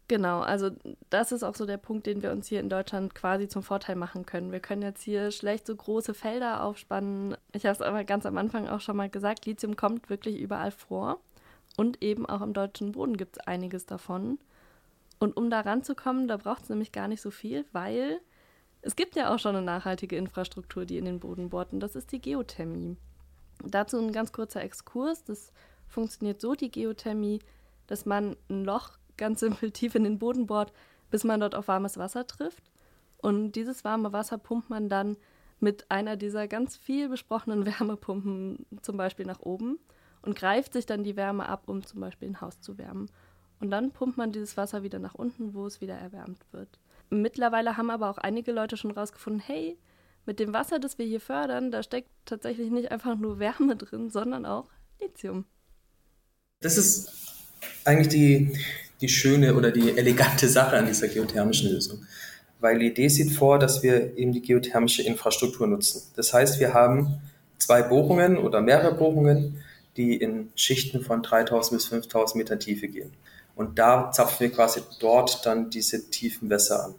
Genau, 0.06 0.42
also 0.42 0.70
das 1.08 1.32
ist 1.32 1.42
auch 1.42 1.56
so 1.56 1.66
der 1.66 1.76
Punkt, 1.76 2.06
den 2.06 2.22
wir 2.22 2.30
uns 2.30 2.46
hier 2.46 2.60
in 2.60 2.68
Deutschland 2.68 3.12
quasi 3.12 3.48
zum 3.48 3.64
Vorteil 3.64 3.96
machen 3.96 4.26
können. 4.26 4.52
Wir 4.52 4.60
können 4.60 4.82
jetzt 4.82 5.02
hier 5.02 5.32
schlecht 5.32 5.66
so 5.66 5.74
große 5.74 6.14
Felder 6.14 6.62
aufspannen. 6.62 7.36
Ich 7.52 7.66
habe 7.66 7.74
es 7.74 7.82
aber 7.82 8.04
ganz 8.04 8.26
am 8.26 8.38
Anfang 8.38 8.68
auch 8.68 8.80
schon 8.80 8.96
mal 8.96 9.10
gesagt, 9.10 9.44
Lithium 9.44 9.74
kommt 9.74 10.08
wirklich 10.08 10.38
überall 10.38 10.70
vor. 10.70 11.18
Und 11.76 12.00
eben 12.00 12.26
auch 12.26 12.42
im 12.42 12.52
deutschen 12.52 12.92
Boden 12.92 13.16
gibt 13.16 13.38
es 13.38 13.46
einiges 13.46 13.86
davon. 13.86 14.38
Und 15.20 15.36
um 15.36 15.50
da 15.50 15.60
ranzukommen, 15.60 16.26
da 16.26 16.38
braucht 16.38 16.64
es 16.64 16.70
nämlich 16.70 16.92
gar 16.92 17.06
nicht 17.06 17.20
so 17.20 17.30
viel, 17.30 17.66
weil 17.72 18.20
es 18.82 18.96
gibt 18.96 19.14
ja 19.14 19.32
auch 19.32 19.38
schon 19.38 19.54
eine 19.54 19.64
nachhaltige 19.64 20.16
Infrastruktur, 20.16 20.86
die 20.86 20.96
in 20.96 21.04
den 21.04 21.20
Boden 21.20 21.50
bohrt. 21.50 21.72
Und 21.72 21.80
das 21.80 21.94
ist 21.94 22.10
die 22.10 22.20
Geothermie. 22.20 22.96
Dazu 23.62 23.98
ein 23.98 24.12
ganz 24.12 24.32
kurzer 24.32 24.62
Exkurs. 24.62 25.22
Das 25.24 25.52
funktioniert 25.86 26.40
so, 26.40 26.54
die 26.54 26.70
Geothermie, 26.70 27.40
dass 27.86 28.06
man 28.06 28.36
ein 28.48 28.64
Loch 28.64 28.92
ganz 29.18 29.40
simpel 29.40 29.70
tief 29.72 29.94
in 29.94 30.04
den 30.04 30.18
Boden 30.18 30.46
bohrt, 30.46 30.72
bis 31.10 31.22
man 31.22 31.40
dort 31.40 31.54
auf 31.54 31.68
warmes 31.68 31.98
Wasser 31.98 32.26
trifft. 32.26 32.70
Und 33.18 33.52
dieses 33.52 33.84
warme 33.84 34.14
Wasser 34.14 34.38
pumpt 34.38 34.70
man 34.70 34.88
dann 34.88 35.18
mit 35.58 35.90
einer 35.90 36.16
dieser 36.16 36.48
ganz 36.48 36.78
viel 36.78 37.10
besprochenen 37.10 37.66
Wärmepumpen 37.78 38.64
zum 38.80 38.96
Beispiel 38.96 39.26
nach 39.26 39.40
oben 39.40 39.78
und 40.22 40.36
greift 40.36 40.72
sich 40.72 40.86
dann 40.86 41.04
die 41.04 41.16
Wärme 41.16 41.46
ab, 41.46 41.64
um 41.66 41.84
zum 41.84 42.00
Beispiel 42.00 42.28
ein 42.28 42.40
Haus 42.40 42.60
zu 42.60 42.78
wärmen. 42.78 43.10
Und 43.60 43.70
dann 43.70 43.92
pumpt 43.92 44.16
man 44.16 44.32
dieses 44.32 44.56
Wasser 44.56 44.82
wieder 44.82 44.98
nach 44.98 45.14
unten, 45.14 45.54
wo 45.54 45.66
es 45.66 45.80
wieder 45.80 45.94
erwärmt 45.94 46.40
wird. 46.50 46.78
Mittlerweile 47.10 47.76
haben 47.76 47.90
aber 47.90 48.08
auch 48.08 48.18
einige 48.18 48.52
Leute 48.52 48.76
schon 48.76 48.90
rausgefunden, 48.90 49.42
hey, 49.44 49.76
mit 50.26 50.38
dem 50.38 50.52
Wasser, 50.52 50.78
das 50.78 50.98
wir 50.98 51.06
hier 51.06 51.20
fördern, 51.20 51.70
da 51.70 51.82
steckt 51.82 52.08
tatsächlich 52.24 52.70
nicht 52.70 52.90
einfach 52.90 53.16
nur 53.16 53.38
Wärme 53.38 53.76
drin, 53.76 54.10
sondern 54.10 54.46
auch 54.46 54.66
Lithium. 55.00 55.44
Das 56.60 56.76
ist 56.76 57.10
eigentlich 57.84 58.08
die, 58.08 58.56
die 59.00 59.08
schöne 59.08 59.54
oder 59.54 59.70
die 59.70 59.96
elegante 59.96 60.48
Sache 60.48 60.76
an 60.76 60.86
dieser 60.86 61.08
geothermischen 61.08 61.70
Lösung. 61.70 62.04
Weil 62.60 62.78
die 62.78 62.88
Idee 62.88 63.08
sieht 63.08 63.32
vor, 63.32 63.58
dass 63.58 63.82
wir 63.82 64.16
eben 64.18 64.32
die 64.32 64.42
geothermische 64.42 65.02
Infrastruktur 65.02 65.66
nutzen. 65.66 66.02
Das 66.16 66.32
heißt, 66.32 66.60
wir 66.60 66.74
haben 66.74 67.20
zwei 67.58 67.82
Bohrungen 67.82 68.36
oder 68.36 68.60
mehrere 68.60 68.94
Bohrungen, 68.94 69.62
die 69.96 70.16
in 70.16 70.50
Schichten 70.54 71.02
von 71.02 71.22
3000 71.22 71.78
bis 71.78 71.88
5000 71.88 72.36
Meter 72.36 72.58
Tiefe 72.58 72.88
gehen. 72.88 73.12
Und 73.60 73.78
da 73.78 74.10
zapfen 74.10 74.40
wir 74.40 74.52
quasi 74.52 74.80
dort 75.00 75.44
dann 75.44 75.68
diese 75.68 76.08
tiefen 76.08 76.48
Wässer 76.48 76.86
an. 76.86 76.94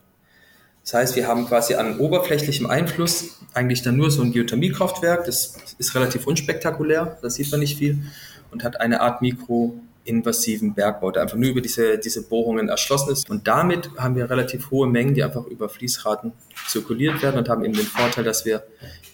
Das 0.83 0.93
heißt, 0.93 1.15
wir 1.15 1.27
haben 1.27 1.47
quasi 1.47 1.73
an 1.73 1.97
oberflächlichem 1.97 2.67
Einfluss 2.67 3.39
eigentlich 3.55 3.81
dann 3.81 3.97
nur 3.97 4.11
so 4.11 4.21
ein 4.21 4.31
Geothermiekraftwerk. 4.31 5.25
Das 5.25 5.55
ist 5.79 5.95
relativ 5.95 6.27
unspektakulär, 6.27 7.17
da 7.19 7.31
sieht 7.31 7.49
man 7.49 7.61
nicht 7.61 7.79
viel 7.79 8.03
und 8.51 8.63
hat 8.63 8.79
eine 8.79 9.01
Art 9.01 9.23
Mikro 9.23 9.73
invasiven 10.03 10.75
Bergbau, 10.75 11.09
der 11.09 11.23
einfach 11.23 11.35
nur 11.37 11.49
über 11.49 11.61
diese, 11.61 11.97
diese 11.97 12.21
Bohrungen 12.21 12.69
erschlossen 12.69 13.11
ist. 13.11 13.27
Und 13.27 13.47
damit 13.47 13.89
haben 13.97 14.15
wir 14.15 14.29
relativ 14.29 14.69
hohe 14.69 14.87
Mengen, 14.87 15.15
die 15.15 15.23
einfach 15.23 15.47
über 15.47 15.67
Fließraten 15.67 16.31
zirkuliert 16.67 17.23
werden 17.23 17.39
und 17.39 17.49
haben 17.49 17.65
eben 17.65 17.73
den 17.73 17.87
Vorteil, 17.87 18.23
dass 18.23 18.45
wir 18.45 18.63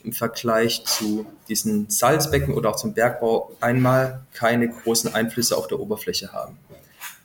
im 0.03 0.11
Vergleich 0.11 0.83
zu 0.83 1.25
diesen 1.47 1.89
Salzbecken 1.89 2.53
oder 2.53 2.71
auch 2.71 2.75
zum 2.75 2.93
Bergbau 2.93 3.55
einmal 3.61 4.19
keine 4.33 4.67
großen 4.67 5.15
Einflüsse 5.15 5.55
auf 5.55 5.67
der 5.67 5.79
Oberfläche 5.79 6.33
haben. 6.33 6.57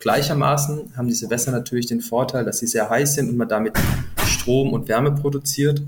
Gleichermaßen 0.03 0.97
haben 0.97 1.07
diese 1.07 1.31
Wässer 1.31 1.53
natürlich 1.53 1.87
den 1.87 2.01
Vorteil, 2.01 2.45
dass 2.45 2.59
sie 2.59 2.67
sehr 2.67 2.91
heiß 2.91 3.15
sind 3.15 3.29
und 3.31 3.37
man 3.37 3.47
damit 3.49 3.79
Strom 4.27 4.73
und 4.73 4.89
Wärme 4.89 5.13
produziert. 5.13 5.81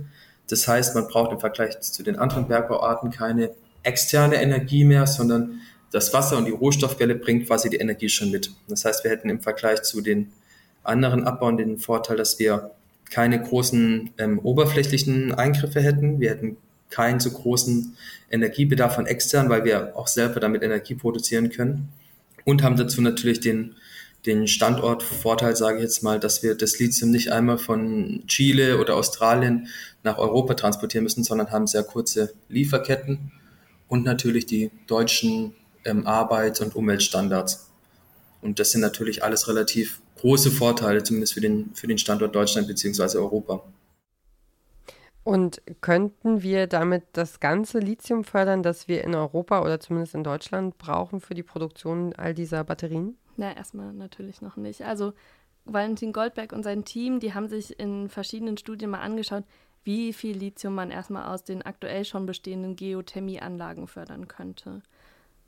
Das 0.49 0.69
heißt, 0.69 0.95
man 0.95 1.09
braucht 1.09 1.33
im 1.33 1.41
Vergleich 1.41 1.81
zu 1.81 2.05
den 2.05 2.17
anderen 2.17 2.47
Bergbauarten 2.47 3.11
keine 3.11 3.51
externe 3.83 4.37
Energie 4.37 4.85
mehr, 4.85 5.09
sondern 5.09 5.61
das 5.91 6.15
Wasser 6.15 6.39
und 6.39 6.45
die 6.45 6.53
Rohstoffwelle 6.53 7.17
bringt 7.17 7.49
quasi 7.49 7.69
die 7.71 7.79
Energie 7.79 8.09
schon 8.09 8.31
mit. 8.31 8.53
Das 8.69 8.85
heißt, 8.85 9.03
wir 9.03 9.11
hätten 9.11 9.29
im 9.31 9.41
Vergleich 9.41 9.83
zu 9.83 10.01
den 10.01 10.31
anderen 10.85 11.25
Abbauen 11.25 11.57
den 11.57 11.79
Vorteil, 11.79 12.17
dass 12.17 12.39
wir 12.39 12.71
keine 13.11 13.43
großen 13.43 14.11
ähm, 14.19 14.39
oberflächlichen 14.39 15.35
Eingriffe 15.35 15.81
hätten. 15.81 16.21
Wir 16.21 16.31
hätten 16.31 16.57
keinen 16.89 17.19
so 17.19 17.33
großen 17.33 17.97
Energiebedarf 18.31 18.95
von 18.95 19.07
extern, 19.07 19.49
weil 19.49 19.65
wir 19.65 19.97
auch 19.97 20.07
selber 20.07 20.39
damit 20.39 20.63
Energie 20.63 20.95
produzieren 20.95 21.51
können. 21.51 21.89
Und 22.45 22.63
haben 22.63 22.77
dazu 22.77 23.01
natürlich 23.01 23.41
den, 23.41 23.75
den 24.27 24.49
Standortvorteil, 24.49 25.55
sage 25.55 25.79
ich 25.79 25.83
jetzt 25.83 26.03
mal, 26.03 26.19
dass 26.19 26.43
wir 26.43 26.55
das 26.55 26.79
Lithium 26.79 27.11
nicht 27.11 27.33
einmal 27.33 27.59
von 27.59 28.25
Chile 28.27 28.79
oder 28.79 28.97
Australien 28.97 29.69
nach 30.03 30.19
Europa 30.19 30.55
transportieren 30.55 31.05
müssen, 31.05 31.25
sondern 31.25 31.51
haben 31.51 31.67
sehr 31.67 31.83
kurze 31.83 32.33
Lieferketten 32.49 33.33
und 33.89 34.05
natürlich 34.05 34.47
die 34.47 34.71
deutschen 34.87 35.55
ähm, 35.85 36.07
Arbeits- 36.07 36.61
und 36.61 36.75
Umweltstandards. 36.75 37.71
Und 38.41 38.59
das 38.59 38.71
sind 38.71 38.81
natürlich 38.81 39.23
alles 39.23 39.49
relativ 39.49 40.01
große 40.21 40.51
Vorteile, 40.51 41.03
zumindest 41.03 41.35
für 41.35 41.41
den, 41.41 41.71
für 41.75 41.87
den 41.87 41.99
Standort 41.99 42.35
Deutschland 42.35 42.67
bzw. 42.67 43.19
Europa. 43.19 43.63
Und 45.23 45.63
könnten 45.81 46.43
wir 46.43 46.67
damit 46.67 47.05
das 47.13 47.41
ganze 47.41 47.79
Lithium 47.79 48.25
fördern, 48.25 48.63
das 48.63 48.89
wir 48.89 49.05
in 49.05 49.15
Europa 49.15 49.63
oder 49.63 49.81
zumindest 49.81 50.15
in 50.15 50.23
Deutschland 50.23 50.77
brauchen 50.77 51.21
für 51.21 51.33
die 51.33 51.43
Produktion 51.43 52.13
all 52.15 52.35
dieser 52.35 52.63
Batterien? 52.63 53.17
Na, 53.37 53.55
erstmal 53.55 53.93
natürlich 53.93 54.43
noch 54.43 54.57
nicht. 54.57 54.83
Also 54.83 55.13
Valentin 55.65 56.13
Goldberg 56.13 56.53
und 56.53 56.63
sein 56.63 56.85
Team, 56.85 57.21
die 57.21 57.35
haben 57.35 57.49
sich 57.49 57.79
in 57.79 58.09
verschiedenen 58.09 58.57
Studien 58.57 58.91
mal 58.91 59.01
angeschaut, 59.01 59.45
wie 59.83 60.13
viel 60.13 60.37
Lithium 60.37 60.75
man 60.75 60.91
erstmal 60.91 61.27
aus 61.27 61.45
den 61.45 61.63
aktuell 61.63 62.05
schon 62.05 62.27
bestehenden 62.27 62.77
Geothermieanlagen 62.77 63.87
fördern 63.87 64.29
könnte. 64.29 64.83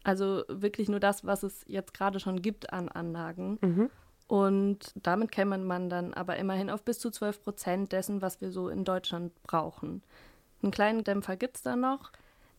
Also 0.04 0.44
wirklich 0.48 0.88
nur 0.88 1.00
das, 1.00 1.24
was 1.26 1.42
es 1.42 1.64
jetzt 1.66 1.94
gerade 1.94 2.20
schon 2.20 2.42
gibt 2.42 2.72
an 2.72 2.88
Anlagen. 2.88 3.58
Mhm. 3.60 3.90
Und 4.28 4.92
damit 4.94 5.30
käme 5.30 5.58
man 5.58 5.88
dann 5.88 6.12
aber 6.14 6.36
immerhin 6.36 6.70
auf 6.70 6.82
bis 6.82 6.98
zu 6.98 7.10
12 7.10 7.42
Prozent 7.42 7.92
dessen, 7.92 8.22
was 8.22 8.40
wir 8.40 8.50
so 8.50 8.68
in 8.68 8.84
Deutschland 8.84 9.32
brauchen. 9.42 10.02
Einen 10.62 10.72
kleinen 10.72 11.04
Dämpfer 11.04 11.36
gibt 11.36 11.56
es 11.56 11.62
da 11.62 11.76
noch. 11.76 12.10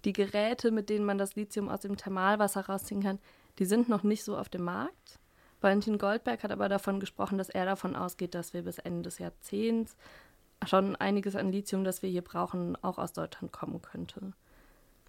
Die 0.06 0.14
Geräte, 0.14 0.72
mit 0.72 0.90
denen 0.90 1.06
man 1.06 1.18
das 1.18 1.36
Lithium 1.36 1.70
aus 1.70 1.82
dem 1.82 1.98
Thermalwasser 1.98 2.66
rausziehen 2.68 3.04
kann, 3.04 3.20
die 3.60 3.66
sind 3.66 3.90
noch 3.90 4.04
nicht 4.04 4.24
so 4.24 4.38
auf 4.38 4.50
dem 4.50 4.64
Markt. 4.64 5.20
Valentin 5.62 5.98
Goldberg 5.98 6.44
hat 6.44 6.52
aber 6.52 6.70
davon 6.70 7.00
gesprochen, 7.00 7.38
dass 7.38 7.50
er 7.50 7.66
davon 7.66 7.96
ausgeht, 7.96 8.36
dass 8.36 8.54
wir 8.54 8.62
bis 8.64 8.78
Ende 8.78 9.04
des 9.04 9.18
Jahrzehnts 9.18 9.96
schon 10.66 10.96
einiges 10.96 11.36
an 11.36 11.52
Lithium, 11.52 11.84
das 11.84 12.02
wir 12.02 12.10
hier 12.10 12.22
brauchen, 12.24 12.76
auch 12.84 12.98
aus 12.98 13.14
Deutschland 13.14 13.52
kommen 13.52 13.82
könnte. 13.82 14.34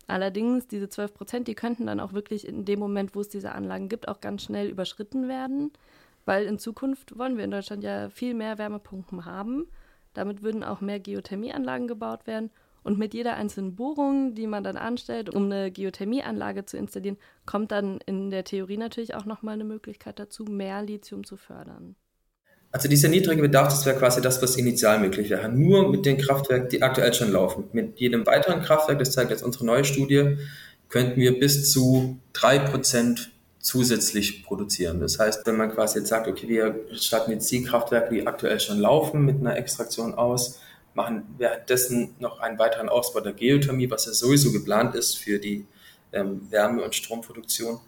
Allerdings, 0.07 0.67
diese 0.67 0.89
12 0.89 1.15
Prozent, 1.15 1.49
die 1.49 1.55
könnten 1.55 1.87
dann 1.87 2.01
auch 2.01 2.15
wirklich 2.15 2.47
in 2.47 2.65
dem 2.65 2.79
Moment, 2.79 3.15
wo 3.15 3.21
es 3.21 3.29
diese 3.29 3.53
Anlagen 3.53 3.91
gibt, 3.91 4.09
auch 4.09 4.21
ganz 4.21 4.43
schnell 4.43 4.69
überschritten 4.69 5.29
werden, 5.29 5.71
weil 6.25 6.45
in 6.47 6.59
Zukunft 6.59 7.19
wollen 7.19 7.37
wir 7.37 7.45
in 7.45 7.51
Deutschland 7.51 7.85
ja 7.85 8.09
viel 8.09 8.35
mehr 8.35 8.57
Wärmepumpen 8.59 9.27
haben. 9.27 9.67
Damit 10.15 10.43
würden 10.43 10.65
auch 10.65 10.81
mehr 10.81 10.99
Geothermieanlagen 10.99 11.89
gebaut 11.89 12.27
werden. 12.27 12.51
Und 12.89 12.99
mit 12.99 13.13
jeder 13.13 13.35
einzelnen 13.35 13.77
Bohrung, 13.77 14.35
die 14.35 14.47
man 14.47 14.65
dann 14.65 14.79
anstellt, 14.79 15.29
um 15.29 15.45
eine 15.45 15.71
Geothermieanlage 15.71 16.65
zu 16.65 16.79
installieren, 16.79 17.19
kommt 17.45 17.71
dann 17.71 17.99
in 18.07 18.31
der 18.31 18.45
Theorie 18.45 18.79
natürlich 18.79 19.15
auch 19.15 19.27
nochmal 19.27 19.53
eine 19.53 19.65
Möglichkeit 19.65 20.19
dazu, 20.19 20.45
mehr 20.45 20.81
Lithium 20.81 21.23
zu 21.23 21.37
fördern. 21.37 21.97
Also 22.73 22.89
dieser 22.89 23.11
niedrige 23.11 23.43
Bedarf, 23.43 23.69
das 23.69 23.85
wäre 23.85 23.99
quasi 23.99 24.23
das, 24.23 24.41
was 24.41 24.57
initial 24.57 25.01
möglich 25.01 25.29
wäre. 25.29 25.51
Nur 25.51 25.91
mit 25.91 26.07
den 26.07 26.17
Kraftwerken, 26.17 26.71
die 26.71 26.81
aktuell 26.81 27.13
schon 27.13 27.31
laufen. 27.31 27.65
Mit 27.73 28.01
jedem 28.01 28.25
weiteren 28.25 28.63
Kraftwerk, 28.63 29.01
das 29.01 29.13
zeigt 29.13 29.33
jetzt 29.33 29.43
unsere 29.43 29.67
neue 29.67 29.85
Studie, 29.85 30.39
könnten 30.89 31.21
wir 31.21 31.39
bis 31.39 31.71
zu 31.71 32.19
drei 32.33 32.59
Prozent 32.59 33.33
zusätzlich 33.59 34.45
produzieren. 34.45 34.99
Das 35.01 35.19
heißt, 35.19 35.47
wenn 35.47 35.59
man 35.59 35.71
quasi 35.71 35.99
jetzt 35.99 36.09
sagt, 36.09 36.27
okay, 36.27 36.49
wir 36.49 36.87
statten 36.93 37.33
jetzt 37.33 37.51
die 37.51 37.65
Kraftwerke, 37.65 38.15
die 38.15 38.27
aktuell 38.27 38.59
schon 38.61 38.79
laufen, 38.79 39.27
mit 39.27 39.41
einer 39.41 39.59
Extraktion 39.59 40.15
aus, 40.15 40.61
machen 40.99 41.35
währenddessen 41.39 42.15
noch 42.19 42.41
einen 42.41 42.59
weiteren 42.59 42.89
Ausbau 42.89 43.21
der 43.21 43.33
Geothermie, 43.33 43.91
was 43.91 44.05
ja 44.05 44.13
sowieso 44.13 44.53
geplant 44.53 44.95
ist 44.95 45.17
für 45.17 45.39
die 45.39 45.67
ähm, 46.13 46.51
Wärme- 46.51 46.83
und 46.83 46.95
Stromproduktion, 46.95 47.81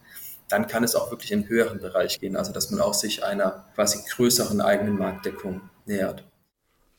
dann 0.49 0.67
kann 0.67 0.85
es 0.85 0.95
auch 0.95 1.11
wirklich 1.11 1.33
in 1.33 1.49
höheren 1.49 1.81
Bereich 1.81 2.21
gehen, 2.21 2.37
also 2.37 2.53
dass 2.53 2.71
man 2.71 2.81
auch 2.81 2.95
sich 2.95 3.25
einer 3.25 3.65
quasi 3.75 3.99
größeren 4.09 4.61
eigenen 4.61 4.97
Marktdeckung 4.97 5.61
nähert. 5.87 6.25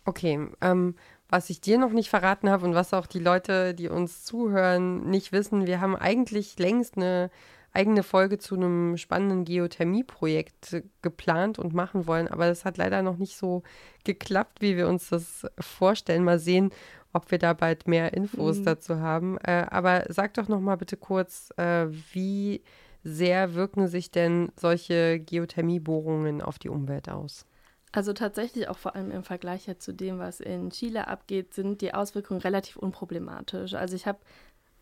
Okay, 0.05 0.47
ähm, 0.61 0.95
was 1.29 1.49
ich 1.49 1.61
dir 1.61 1.77
noch 1.77 1.91
nicht 1.91 2.09
verraten 2.09 2.49
habe 2.49 2.65
und 2.65 2.75
was 2.75 2.93
auch 2.93 3.07
die 3.07 3.19
Leute, 3.19 3.73
die 3.73 3.87
uns 3.87 4.25
zuhören, 4.25 5.09
nicht 5.09 5.31
wissen, 5.31 5.65
wir 5.65 5.79
haben 5.79 5.95
eigentlich 5.95 6.59
längst 6.59 6.97
eine 6.97 7.29
eigene 7.73 8.03
Folge 8.03 8.37
zu 8.37 8.55
einem 8.55 8.97
spannenden 8.97 9.45
Geothermie-Projekt 9.45 10.83
geplant 11.01 11.57
und 11.57 11.73
machen 11.73 12.05
wollen, 12.07 12.27
aber 12.27 12.47
das 12.47 12.65
hat 12.65 12.77
leider 12.77 13.01
noch 13.01 13.17
nicht 13.17 13.37
so 13.37 13.63
geklappt, 14.03 14.61
wie 14.61 14.75
wir 14.75 14.87
uns 14.87 15.09
das 15.09 15.47
vorstellen. 15.59 16.23
Mal 16.23 16.39
sehen, 16.39 16.71
ob 17.13 17.31
wir 17.31 17.37
da 17.37 17.53
bald 17.53 17.87
mehr 17.87 18.13
Infos 18.13 18.59
mhm. 18.59 18.65
dazu 18.65 18.99
haben. 18.99 19.37
Äh, 19.39 19.65
aber 19.69 20.05
sag 20.09 20.33
doch 20.33 20.47
noch 20.47 20.59
mal 20.59 20.77
bitte 20.77 20.97
kurz, 20.97 21.49
äh, 21.57 21.87
wie 22.13 22.61
sehr 23.03 23.55
wirken 23.55 23.87
sich 23.87 24.11
denn 24.11 24.51
solche 24.55 25.19
Geothermiebohrungen 25.19 26.41
auf 26.41 26.59
die 26.59 26.69
Umwelt 26.69 27.09
aus? 27.09 27.45
Also 27.93 28.13
tatsächlich 28.13 28.69
auch 28.69 28.77
vor 28.77 28.95
allem 28.95 29.11
im 29.11 29.23
Vergleich 29.23 29.69
zu 29.79 29.93
dem, 29.93 30.17
was 30.17 30.39
in 30.39 30.69
Chile 30.69 31.07
abgeht, 31.07 31.53
sind 31.53 31.81
die 31.81 31.93
Auswirkungen 31.93 32.39
relativ 32.39 32.77
unproblematisch. 32.77 33.73
Also 33.73 33.95
ich 33.95 34.07
habe 34.07 34.19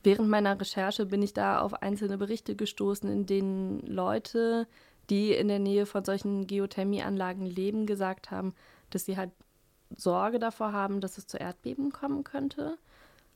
während 0.04 0.30
meiner 0.30 0.60
Recherche 0.60 1.06
bin 1.06 1.22
ich 1.22 1.34
da 1.34 1.60
auf 1.60 1.74
einzelne 1.82 2.18
Berichte 2.18 2.56
gestoßen, 2.56 3.10
in 3.10 3.26
denen 3.26 3.82
Leute, 3.86 4.68
die 5.10 5.34
in 5.34 5.48
der 5.48 5.60
Nähe 5.60 5.86
von 5.86 6.06
solchen 6.06 6.48
Geothermieanlagen 6.48 7.46
leben, 7.46 7.86
gesagt 7.86 8.32
haben, 8.32 8.54
dass 8.90 9.06
sie 9.06 9.18
halt 9.18 9.32
Sorge 9.96 10.40
davor 10.40 10.72
haben, 10.72 11.02
dass 11.02 11.18
es 11.18 11.28
zu 11.28 11.38
Erdbeben 11.38 11.92
kommen 11.92 12.24
könnte. 12.24 12.78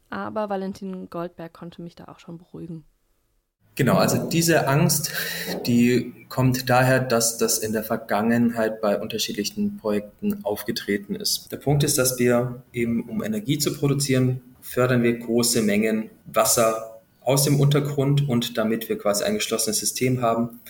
Aber 0.09 0.49
Valentin 0.49 1.09
Goldberg 1.09 1.53
konnte 1.53 1.81
mich 1.81 1.95
da 1.95 2.05
auch 2.05 2.19
schon 2.19 2.37
beruhigen. 2.37 2.85
Genau, 3.75 3.95
also 3.95 4.29
diese 4.29 4.67
Angst, 4.67 5.11
die 5.65 6.27
kommt 6.29 6.69
daher, 6.69 6.99
dass 6.99 7.39
das 7.39 7.57
in 7.57 7.73
der 7.73 7.83
Vergangenheit 7.83 8.81
bei 8.81 9.01
unterschiedlichen 9.01 9.77
Projekten 9.77 10.45
aufgetreten 10.45 11.15
ist. 11.15 11.51
Der 11.51 11.57
Punkt 11.57 11.83
ist, 11.83 11.97
dass 11.97 12.19
wir 12.19 12.61
eben, 12.71 13.09
um 13.09 13.23
Energie 13.23 13.57
zu 13.57 13.73
produzieren, 13.73 14.41
fördern 14.63 15.03
wir 15.03 15.19
große 15.19 15.61
Mengen 15.61 16.09
Wasser 16.25 17.01
aus 17.21 17.43
dem 17.43 17.59
Untergrund 17.59 18.27
und 18.27 18.57
damit 18.57 18.89
wir 18.89 18.97
quasi 18.97 19.23
ein 19.23 19.35
geschlossenes 19.35 19.77
System 19.77 20.21
haben, 20.21 20.61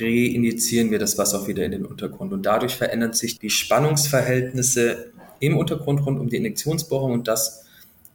reinjizieren 0.00 0.90
wir 0.90 0.98
das 0.98 1.16
Wasser 1.16 1.40
auch 1.40 1.46
wieder 1.46 1.64
in 1.64 1.70
den 1.70 1.86
Untergrund. 1.86 2.32
Und 2.32 2.44
dadurch 2.44 2.74
verändern 2.74 3.12
sich 3.12 3.38
die 3.38 3.50
Spannungsverhältnisse 3.50 5.12
im 5.38 5.56
Untergrund 5.56 6.04
rund 6.04 6.18
um 6.18 6.28
die 6.28 6.36
Injektionsbohrung 6.36 7.12
und 7.12 7.28
das 7.28 7.66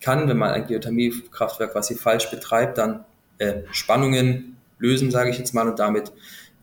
kann, 0.01 0.27
wenn 0.27 0.37
man 0.37 0.51
ein 0.51 0.65
Geothermiekraftwerk 0.65 1.73
quasi 1.73 1.95
falsch 1.95 2.29
betreibt, 2.31 2.79
dann 2.79 3.05
äh, 3.37 3.61
Spannungen 3.71 4.57
lösen, 4.79 5.11
sage 5.11 5.29
ich 5.29 5.37
jetzt 5.37 5.53
mal, 5.53 5.69
und 5.69 5.77
damit 5.77 6.11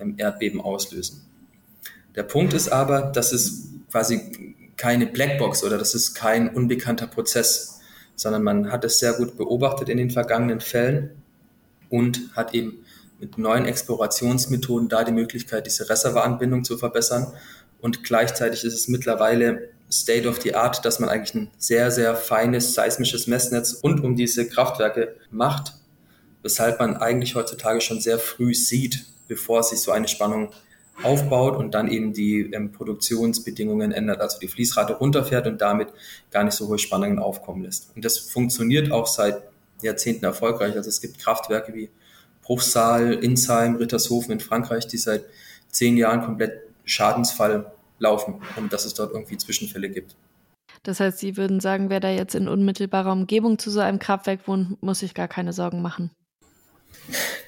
ähm, 0.01 0.15
Erdbeben 0.19 0.61
auslösen. 0.61 1.23
Der 2.17 2.25
Punkt 2.25 2.53
ist 2.53 2.69
aber, 2.71 3.03
dass 3.03 3.33
es 3.33 3.69
quasi 3.93 4.57
keine 4.77 5.07
Blackbox 5.07 5.63
oder 5.63 5.79
das 5.79 5.95
ist 5.95 6.15
kein 6.15 6.49
unbekannter 6.49 7.07
Prozess, 7.07 7.78
sondern 8.19 8.43
man 8.43 8.73
hat 8.73 8.85
es 8.85 8.99
sehr 8.99 9.13
gut 9.13 9.37
beobachtet 9.37 9.89
in 9.89 9.97
den 9.97 10.11
vergangenen 10.11 10.61
Fällen 10.61 11.23
und 11.89 12.35
hat 12.35 12.53
eben 12.53 12.85
mit 13.21 13.39
neuen 13.39 13.65
Explorationsmethoden 13.65 14.89
da 14.89 15.05
die 15.05 15.13
Möglichkeit, 15.13 15.67
diese 15.67 15.89
Reservoiranbindung 15.89 16.65
zu 16.65 16.77
verbessern. 16.77 17.33
Und 17.81 18.03
gleichzeitig 18.03 18.65
ist 18.65 18.75
es 18.75 18.89
mittlerweile 18.89 19.71
State 19.91 20.29
of 20.29 20.43
the 20.43 20.55
Art, 20.55 20.85
dass 20.85 20.99
man 20.99 21.09
eigentlich 21.09 21.35
ein 21.35 21.51
sehr, 21.59 21.91
sehr 21.93 22.17
feines 22.17 22.75
seismisches 22.75 23.29
Messnetz 23.29 23.81
rund 23.83 24.03
um 24.03 24.17
diese 24.17 24.49
Kraftwerke 24.49 25.15
macht, 25.31 25.75
weshalb 26.43 26.81
man 26.81 26.97
eigentlich 26.97 27.37
heutzutage 27.37 27.81
schon 27.81 28.01
sehr 28.01 28.19
früh 28.19 28.53
sieht, 28.53 29.07
bevor 29.29 29.63
sich 29.63 29.79
so 29.81 29.93
eine 29.93 30.09
Spannung 30.09 30.51
aufbaut 31.03 31.57
und 31.57 31.75
dann 31.75 31.89
eben 31.89 32.13
die 32.13 32.51
ähm, 32.53 32.73
Produktionsbedingungen 32.73 33.93
ändert, 33.93 34.21
also 34.21 34.39
die 34.39 34.49
Fließrate 34.49 34.95
runterfährt 34.95 35.47
und 35.47 35.61
damit 35.61 35.89
gar 36.31 36.45
nicht 36.45 36.55
so 36.55 36.69
hohe 36.69 36.79
Spannungen 36.79 37.19
aufkommen 37.19 37.63
lässt. 37.63 37.95
Und 37.95 38.05
das 38.05 38.19
funktioniert 38.19 38.91
auch 38.91 39.07
seit 39.07 39.43
Jahrzehnten 39.83 40.25
erfolgreich. 40.25 40.75
Also 40.75 40.89
es 40.89 41.01
gibt 41.01 41.19
Kraftwerke 41.19 41.75
wie 41.75 41.91
Bruchsal, 42.43 43.13
Insheim, 43.13 43.77
Rittershofen 43.77 44.33
in 44.33 44.41
Frankreich, 44.41 44.87
die 44.87 44.99
seit 44.99 45.25
zehn 45.71 45.97
Jahren 45.97 46.23
komplett 46.23 46.63
schadensfall 46.85 47.73
laufen 47.99 48.41
und 48.57 48.73
dass 48.73 48.85
es 48.85 48.95
dort 48.95 49.13
irgendwie 49.13 49.37
Zwischenfälle 49.37 49.91
gibt. 49.91 50.17
Das 50.83 51.01
heißt, 51.01 51.19
Sie 51.19 51.37
würden 51.37 51.61
sagen, 51.61 51.91
wer 51.91 52.01
da 52.01 52.11
jetzt 52.11 52.35
in 52.35 52.49
unmittelbarer 52.49 53.13
Umgebung 53.13 53.59
zu 53.59 53.71
so 53.71 53.81
einem 53.81 53.99
Kraftwerk 53.99 54.47
wohnt, 54.47 54.83
muss 54.83 55.01
sich 55.01 55.15
gar 55.15 55.29
keine 55.29 55.53
Sorgen 55.53 55.83
machen. 55.83 56.11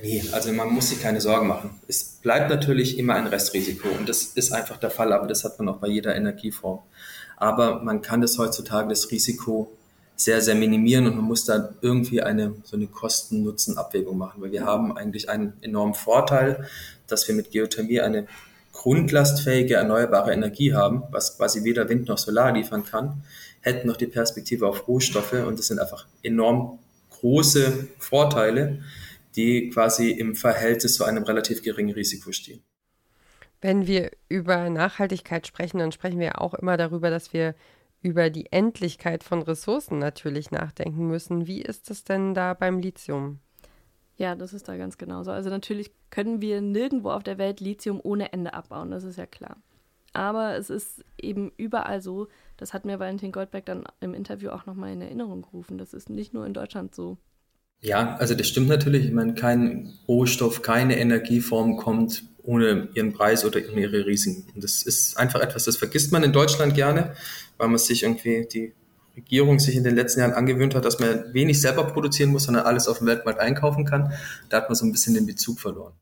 Nee, 0.02 0.23
also 0.33 0.52
man 0.52 0.69
muss 0.73 0.90
sich 0.90 1.00
keine 1.00 1.21
Sorgen 1.21 1.47
machen. 1.47 1.71
Es 1.87 2.04
bleibt 2.23 2.49
natürlich 2.49 2.99
immer 2.99 3.14
ein 3.14 3.26
Restrisiko 3.26 3.88
und 3.88 4.09
das 4.09 4.23
ist 4.23 4.52
einfach 4.52 4.78
der 4.78 4.90
Fall, 4.90 5.12
aber 5.12 5.26
das 5.26 5.45
hat 5.45 5.59
man 5.59 5.69
auch 5.69 5.78
bei 5.78 5.88
jeder 5.88 6.14
Energieform. 6.14 6.80
Aber 7.37 7.83
man 7.83 8.02
kann 8.02 8.21
das 8.21 8.38
heutzutage, 8.38 8.88
das 8.88 9.11
Risiko, 9.11 9.71
sehr, 10.16 10.42
sehr 10.42 10.54
minimieren 10.54 11.07
und 11.07 11.16
man 11.16 11.25
muss 11.25 11.47
da 11.47 11.71
irgendwie 11.80 12.23
eine, 12.23 12.54
so 12.64 12.76
eine 12.76 12.87
Kosten-Nutzen-Abwägung 12.87 14.19
machen, 14.19 14.42
weil 14.42 14.52
wir 14.52 14.66
haben 14.66 14.95
eigentlich 14.97 15.30
einen 15.30 15.54
enormen 15.62 15.95
Vorteil, 15.95 16.66
dass 17.07 17.26
wir 17.26 17.35
mit 17.35 17.50
Geothermie 17.50 18.00
eine 18.00 18.26
grundlastfähige 18.73 19.75
erneuerbare 19.75 20.33
Energie 20.33 20.75
haben, 20.75 21.04
was 21.11 21.37
quasi 21.37 21.64
weder 21.64 21.88
Wind 21.88 22.09
noch 22.09 22.19
Solar 22.19 22.52
liefern 22.52 22.85
kann, 22.85 23.23
hätten 23.61 23.88
noch 23.88 23.97
die 23.97 24.07
Perspektive 24.07 24.66
auf 24.66 24.86
Rohstoffe 24.89 25.32
und 25.32 25.58
das 25.58 25.69
sind 25.69 25.78
einfach 25.78 26.06
enorm 26.23 26.78
große 27.10 27.89
Vorteile, 27.99 28.78
die 29.36 29.71
quasi 29.71 30.10
im 30.10 30.34
Verhältnis 30.34 30.95
zu 30.95 31.04
einem 31.04 31.23
relativ 31.25 31.62
geringen 31.62 31.95
Risiko 31.95 32.32
stehen. 32.32 32.62
Wenn 33.60 33.86
wir 33.86 34.10
über 34.28 34.71
Nachhaltigkeit 34.71 35.47
sprechen, 35.47 35.78
dann 35.78 35.93
sprechen 35.93 36.19
wir 36.19 36.40
auch 36.40 36.54
immer 36.54 36.76
darüber, 36.76 37.10
dass 37.10 37.32
wir 37.32 37.54
über 38.02 38.30
die 38.30 38.50
Endlichkeit 38.50 39.23
von 39.23 39.43
Ressourcen 39.43 39.99
natürlich 39.99 40.50
nachdenken 40.50 41.06
müssen. 41.06 41.47
Wie 41.47 41.60
ist 41.60 41.90
es 41.90 42.04
denn 42.04 42.32
da 42.34 42.54
beim 42.54 42.78
Lithium? 42.78 43.40
Ja, 44.16 44.34
das 44.34 44.52
ist 44.52 44.69
da 44.69 44.76
ganz 44.76 44.99
genauso. 44.99 45.30
Also 45.30 45.50
natürlich 45.50 45.90
können 46.10 46.40
wir 46.40 46.60
nirgendwo 46.60 47.10
auf 47.10 47.23
der 47.23 47.38
Welt 47.38 47.60
Lithium 47.60 48.00
ohne 48.02 48.32
Ende 48.32 48.54
abbauen, 48.54 48.90
das 48.90 49.04
ist 49.04 49.16
ja 49.16 49.26
klar. 49.26 49.56
Aber 50.12 50.56
es 50.56 50.71
ist 50.71 51.04
eben 51.19 51.52
überall 51.56 52.00
so, 52.00 52.28
das 52.56 52.75
hat 52.75 52.84
mir 52.84 52.99
Valentin 52.99 53.32
Goldberg 53.32 53.64
dann 53.66 53.84
im 54.00 54.12
Interview 54.12 54.50
auch 54.50 54.66
nochmal 54.66 54.93
in 54.93 55.00
Erinnerung 55.02 55.43
gerufen. 55.43 55.78
Das 55.78 55.95
ist 55.95 56.10
nicht 56.10 56.34
nur 56.34 56.47
in 56.47 56.54
Deutschland 56.54 56.95
so. 56.95 57.16
Ja, 57.82 58.16
also 58.16 58.34
das 58.34 58.47
stimmt 58.47 58.69
natürlich. 58.69 59.06
Ich 59.06 59.12
meine, 59.12 59.34
kein 59.34 59.95
Rohstoff, 60.06 60.62
keine 60.62 60.99
Energieform 60.99 61.76
kommt 61.76 62.25
ohne 62.43 62.88
ihren 62.95 63.12
Preis 63.12 63.45
oder 63.45 63.58
ihre 63.60 64.06
Risiken. 64.06 64.50
Und 64.54 64.64
das 64.64 64.82
ist 64.82 65.16
einfach 65.16 65.40
etwas, 65.40 65.64
das 65.64 65.76
vergisst 65.76 66.12
man 66.12 66.23
in 66.23 66.32
Deutschland 66.32 66.75
gerne, 66.75 67.14
weil 67.58 67.69
man 67.69 67.78
sich 67.78 68.02
irgendwie 68.02 68.47
die 68.52 68.75
Regierung 69.16 69.58
sich 69.58 69.76
in 69.76 69.84
den 69.84 69.97
letzten 69.97 70.21
Jahren 70.21 70.32
angewöhnt 70.32 70.75
hat, 70.75 70.84
dass 70.84 70.99
man 70.99 71.32
wenig 71.32 71.60
selber 71.60 71.84
produzieren 71.84 72.30
muss, 72.30 72.45
sondern 72.45 72.64
alles 72.64 72.88
auf 72.88 72.99
dem 72.99 73.06
Weltmarkt 73.06 73.40
einkaufen 73.40 73.84
kann. 73.84 74.12
Da 74.49 74.58
hat 74.58 74.69
man 74.69 74.76
so 74.76 74.84
ein 74.84 74.93
bisschen 74.93 75.14
den 75.14 75.26
Bezug 75.26 75.60
verloren. 75.60 75.93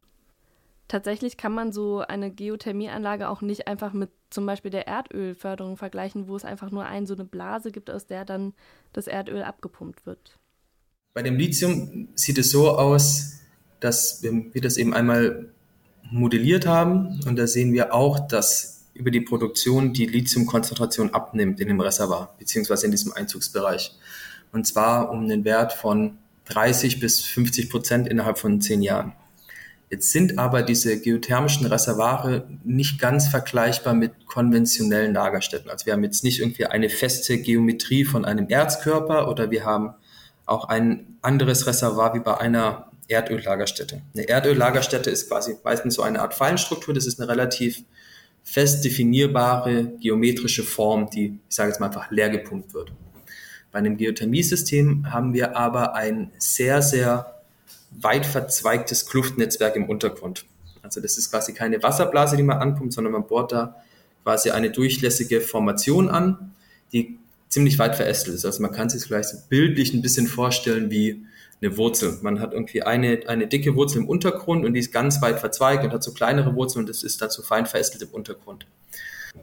Tatsächlich 0.89 1.37
kann 1.37 1.53
man 1.53 1.71
so 1.71 2.01
eine 2.01 2.31
Geothermieanlage 2.31 3.29
auch 3.29 3.43
nicht 3.43 3.69
einfach 3.69 3.93
mit 3.93 4.11
zum 4.31 4.47
Beispiel 4.47 4.71
der 4.71 4.87
Erdölförderung 4.87 5.77
vergleichen, 5.77 6.29
wo 6.29 6.37
es 6.37 6.45
einfach 6.45 6.71
nur 6.71 6.87
ein, 6.87 7.07
so 7.07 7.15
eine 7.15 7.25
Blase 7.25 7.73
gibt, 7.73 7.91
aus 7.91 8.07
der 8.07 8.25
dann 8.25 8.55
das 8.93 9.07
Erdöl 9.07 9.43
abgepumpt 9.43 10.07
wird. 10.07 10.39
Bei 11.15 11.23
dem 11.23 11.37
Lithium 11.37 12.09
sieht 12.15 12.39
es 12.39 12.51
so 12.51 12.71
aus, 12.71 13.39
dass 13.81 14.23
wir 14.23 14.61
das 14.61 14.77
eben 14.77 14.95
einmal 14.95 15.49
modelliert 16.11 16.67
haben 16.67 17.21
und 17.27 17.37
da 17.37 17.47
sehen 17.47 17.73
wir 17.73 17.95
auch, 17.95 18.29
dass 18.29 18.87
über 18.95 19.11
die 19.11 19.21
Produktion 19.21 19.93
die 19.93 20.07
Lithiumkonzentration 20.07 21.15
abnimmt 21.15 21.61
in 21.61 21.69
dem 21.69 21.81
Reservoir, 21.81 22.35
beziehungsweise 22.39 22.87
in 22.87 22.91
diesem 22.91 23.13
Einzugsbereich. 23.13 23.95
Und 24.53 24.67
zwar 24.67 25.11
um 25.11 25.25
einen 25.25 25.45
Wert 25.45 25.73
von 25.73 26.19
30 26.47 26.99
bis 26.99 27.21
50 27.21 27.71
Prozent 27.71 28.09
innerhalb 28.09 28.39
von 28.39 28.61
zehn 28.61 28.83
Jahren. 28.83 29.13
Jetzt 29.91 30.13
sind 30.13 30.39
aber 30.39 30.63
diese 30.63 31.01
geothermischen 31.01 31.67
Reservare 31.67 32.47
nicht 32.65 33.01
ganz 33.01 33.29
vergleichbar 33.29 33.95
mit 33.95 34.27
konventionellen 34.27 35.15
Lagerstätten. 35.15 35.71
Also 35.71 35.87
wir 35.87 35.95
haben 35.95 36.05
jetzt 36.05 36.25
nicht 36.25 36.41
irgendwie 36.41 36.67
eine 36.67 36.91
feste 36.91 37.39
Geometrie 37.39 38.05
von 38.05 38.25
einem 38.25 38.49
Erzkörper 38.49 39.31
oder 39.31 39.51
wir 39.51 39.65
haben 39.65 39.95
auch 40.49 40.69
ein 40.69 41.19
anderes 41.23 41.67
Reservoir 41.67 42.15
wie 42.15 42.21
bei 42.21 42.39
einer 42.39 42.91
Erdöllagerstätte. 43.09 44.03
Eine 44.15 44.29
Erdöllagerstätte 44.29 45.11
ist 45.11 45.29
quasi 45.29 45.57
meistens 45.65 45.95
so 45.95 46.03
eine 46.03 46.21
Art 46.21 46.35
Fallenstruktur. 46.35 46.95
Das 46.95 47.07
ist 47.07 47.21
eine 47.21 47.29
relativ 47.29 47.83
fest 48.45 48.85
definierbare 48.85 49.93
geometrische 50.01 50.63
Form, 50.63 51.09
die, 51.11 51.39
ich 51.49 51.55
sage 51.55 51.71
jetzt 51.71 51.81
mal 51.81 51.87
einfach, 51.87 52.11
leer 52.11 52.31
gepumpt 52.31 52.75
wird. 52.75 52.93
Bei 53.71 53.79
einem 53.79 53.97
Geothermiesystem 53.97 55.13
haben 55.13 55.35
wir 55.35 55.57
aber 55.57 55.95
ein 55.95 56.33
sehr, 56.39 56.81
sehr 56.81 57.35
weit 57.91 58.27
verzweigtes 58.27 59.07
Kluftnetzwerk 59.07 59.77
im 59.77 59.89
Untergrund. 59.89 60.47
Also 60.83 61.01
das 61.01 61.19
ist 61.19 61.31
quasi 61.31 61.53
keine 61.53 61.83
Wasserblase, 61.83 62.37
die 62.37 62.43
man 62.43 62.59
anpumpt, 62.59 62.95
sondern 62.95 63.13
man 63.13 63.27
bohrt 63.27 63.53
da 63.53 63.77
quasi 64.25 64.51
eine 64.51 64.71
durchlässige 64.71 65.41
Formation 65.41 66.09
an, 66.09 66.55
die 66.93 67.19
ziemlich 67.49 67.79
weit 67.79 67.97
verästelt 67.97 68.37
ist. 68.37 68.45
Also 68.45 68.63
man 68.63 68.73
kann 68.73 68.91
sich 68.91 69.03
vielleicht 69.03 69.31
so 69.31 69.39
bildlich 69.49 69.93
ein 69.95 70.03
bisschen 70.03 70.27
vorstellen 70.27 70.91
wie 70.91 71.25
eine 71.61 71.77
Wurzel. 71.77 72.19
Man 72.23 72.41
hat 72.41 72.53
irgendwie 72.53 72.83
eine, 72.83 73.21
eine 73.27 73.47
dicke 73.47 73.75
Wurzel 73.75 73.99
im 73.99 74.09
Untergrund 74.09 74.65
und 74.65 74.75
die 74.75 74.81
ist 74.81 74.93
ganz 74.93 75.21
weit 75.23 75.41
verzweigt 75.41 75.85
und 75.85 75.93
hat 75.93 76.03
so 76.03 76.13
kleinere 76.13 76.55
Wurzeln 76.55 76.85
und 76.85 76.89
das 76.89 77.03
ist 77.03 77.19
so 77.19 77.43
fein 77.43 77.67
verästelt 77.67 78.03
im 78.03 78.11
Untergrund. 78.11 78.67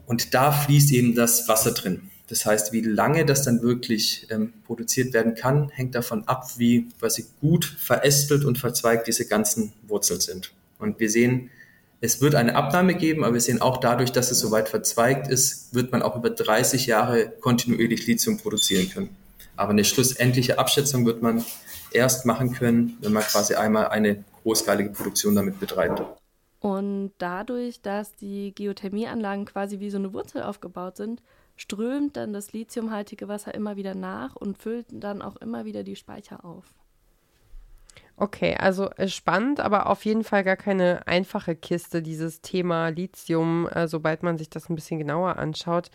Und 0.06 0.34
da 0.34 0.52
fließt 0.52 0.92
eben 0.92 1.14
das 1.14 1.48
Wasser 1.48 1.72
drin. 1.72 2.10
Das 2.28 2.44
heißt, 2.44 2.72
wie 2.72 2.80
lange 2.80 3.24
das 3.24 3.44
dann 3.44 3.62
wirklich 3.62 4.26
ähm, 4.30 4.52
produziert 4.64 5.12
werden 5.14 5.34
kann, 5.34 5.68
hängt 5.68 5.94
davon 5.94 6.26
ab, 6.26 6.58
wie 6.58 6.88
quasi 6.98 7.26
gut 7.40 7.64
verästelt 7.64 8.44
und 8.44 8.58
verzweigt 8.58 9.06
diese 9.06 9.26
ganzen 9.26 9.72
Wurzeln 9.86 10.20
sind. 10.20 10.52
Und 10.78 10.98
wir 10.98 11.08
sehen, 11.08 11.50
es 12.00 12.20
wird 12.20 12.34
eine 12.34 12.54
Abnahme 12.54 12.94
geben, 12.94 13.24
aber 13.24 13.34
wir 13.34 13.40
sehen 13.40 13.62
auch 13.62 13.78
dadurch, 13.78 14.12
dass 14.12 14.30
es 14.30 14.40
so 14.40 14.50
weit 14.50 14.68
verzweigt 14.68 15.28
ist, 15.28 15.74
wird 15.74 15.92
man 15.92 16.02
auch 16.02 16.16
über 16.16 16.30
30 16.30 16.86
Jahre 16.86 17.30
kontinuierlich 17.40 18.06
Lithium 18.06 18.38
produzieren 18.38 18.90
können. 18.90 19.16
Aber 19.56 19.70
eine 19.70 19.84
schlussendliche 19.84 20.58
Abschätzung 20.58 21.06
wird 21.06 21.22
man 21.22 21.44
erst 21.92 22.26
machen 22.26 22.52
können, 22.52 22.98
wenn 23.00 23.12
man 23.12 23.22
quasi 23.22 23.54
einmal 23.54 23.88
eine 23.88 24.24
großskaligen 24.42 24.92
Produktion 24.92 25.34
damit 25.34 25.58
betreibt. 25.58 26.02
Und 26.60 27.12
dadurch, 27.18 27.80
dass 27.80 28.14
die 28.14 28.54
Geothermieanlagen 28.54 29.46
quasi 29.46 29.80
wie 29.80 29.90
so 29.90 29.98
eine 29.98 30.12
Wurzel 30.12 30.42
aufgebaut 30.42 30.96
sind, 30.96 31.22
strömt 31.56 32.16
dann 32.16 32.32
das 32.32 32.52
lithiumhaltige 32.52 33.28
Wasser 33.28 33.54
immer 33.54 33.76
wieder 33.76 33.94
nach 33.94 34.36
und 34.36 34.58
füllt 34.58 34.86
dann 34.90 35.22
auch 35.22 35.36
immer 35.36 35.64
wieder 35.64 35.82
die 35.82 35.96
Speicher 35.96 36.44
auf. 36.44 36.64
Okay, 38.18 38.56
also 38.58 38.88
äh, 38.92 39.08
spannend, 39.08 39.60
aber 39.60 39.90
auf 39.90 40.04
jeden 40.06 40.24
Fall 40.24 40.42
gar 40.42 40.56
keine 40.56 41.06
einfache 41.06 41.54
Kiste, 41.54 42.00
dieses 42.00 42.40
Thema 42.40 42.88
Lithium, 42.88 43.68
äh, 43.68 43.88
sobald 43.88 44.22
man 44.22 44.38
sich 44.38 44.48
das 44.48 44.70
ein 44.70 44.74
bisschen 44.74 44.98
genauer 44.98 45.36
anschaut. 45.36 45.90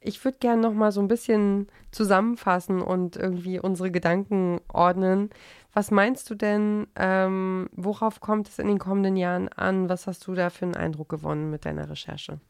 Ich 0.00 0.22
würde 0.24 0.38
gerne 0.38 0.60
noch 0.60 0.74
mal 0.74 0.90
so 0.90 1.00
ein 1.00 1.08
bisschen 1.08 1.68
zusammenfassen 1.92 2.82
und 2.82 3.16
irgendwie 3.16 3.60
unsere 3.60 3.90
Gedanken 3.90 4.60
ordnen. 4.68 5.30
Was 5.72 5.90
meinst 5.90 6.28
du 6.28 6.34
denn, 6.34 6.88
ähm, 6.96 7.70
worauf 7.72 8.20
kommt 8.20 8.48
es 8.48 8.58
in 8.58 8.66
den 8.66 8.78
kommenden 8.78 9.16
Jahren 9.16 9.48
an? 9.48 9.88
Was 9.88 10.06
hast 10.06 10.26
du 10.26 10.34
da 10.34 10.50
für 10.50 10.66
einen 10.66 10.76
Eindruck 10.76 11.08
gewonnen 11.08 11.50
mit 11.50 11.64
deiner 11.64 11.88
Recherche? 11.88 12.40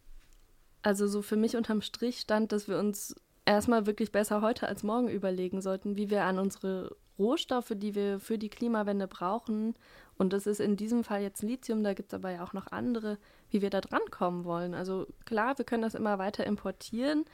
Also 0.83 1.07
so 1.07 1.23
für 1.23 1.37
mich 1.37 1.57
unterm 1.57 1.81
Strich 1.83 2.21
stand, 2.21 2.53
dass 2.53 2.69
wir 2.69 2.79
uns 2.79 3.15
erstmal 3.45 3.87
wirklich 3.87 4.13
besser 4.13 4.43
heute 4.43 4.67
als 4.67 4.83
morgen 4.83 5.09
überlegen 5.09 5.61
sollten, 5.61 5.97
wie 5.97 6.11
wir 6.11 6.25
an 6.25 6.39
unsere 6.39 6.97
Rohstoffe, 7.19 7.73
die 7.75 7.95
wir 7.95 8.21
für 8.21 8.39
die 8.39 8.49
Klimawende 8.49 9.09
brauchen, 9.09 9.75
und 10.17 10.33
das 10.33 10.47
ist 10.47 10.61
in 10.61 10.77
diesem 10.77 11.05
Fall 11.05 11.23
jetzt 11.23 11.43
Lithium, 11.43 11.83
da 11.83 11.93
gibt 11.95 12.13
es 12.13 12.15
aber 12.15 12.31
ja 12.31 12.45
auch 12.45 12.53
noch 12.53 12.69
andere, 12.71 13.19
wie 13.51 13.63
wir 13.63 13.71
da 13.71 13.81
drankommen 13.81 14.45
wollen. 14.45 14.75
Also 14.75 15.07
klar, 15.25 15.59
wir 15.59 15.65
können 15.65 15.83
das 15.83 15.95
immer 15.95 16.19
weiter 16.19 16.47
importieren 16.47 17.25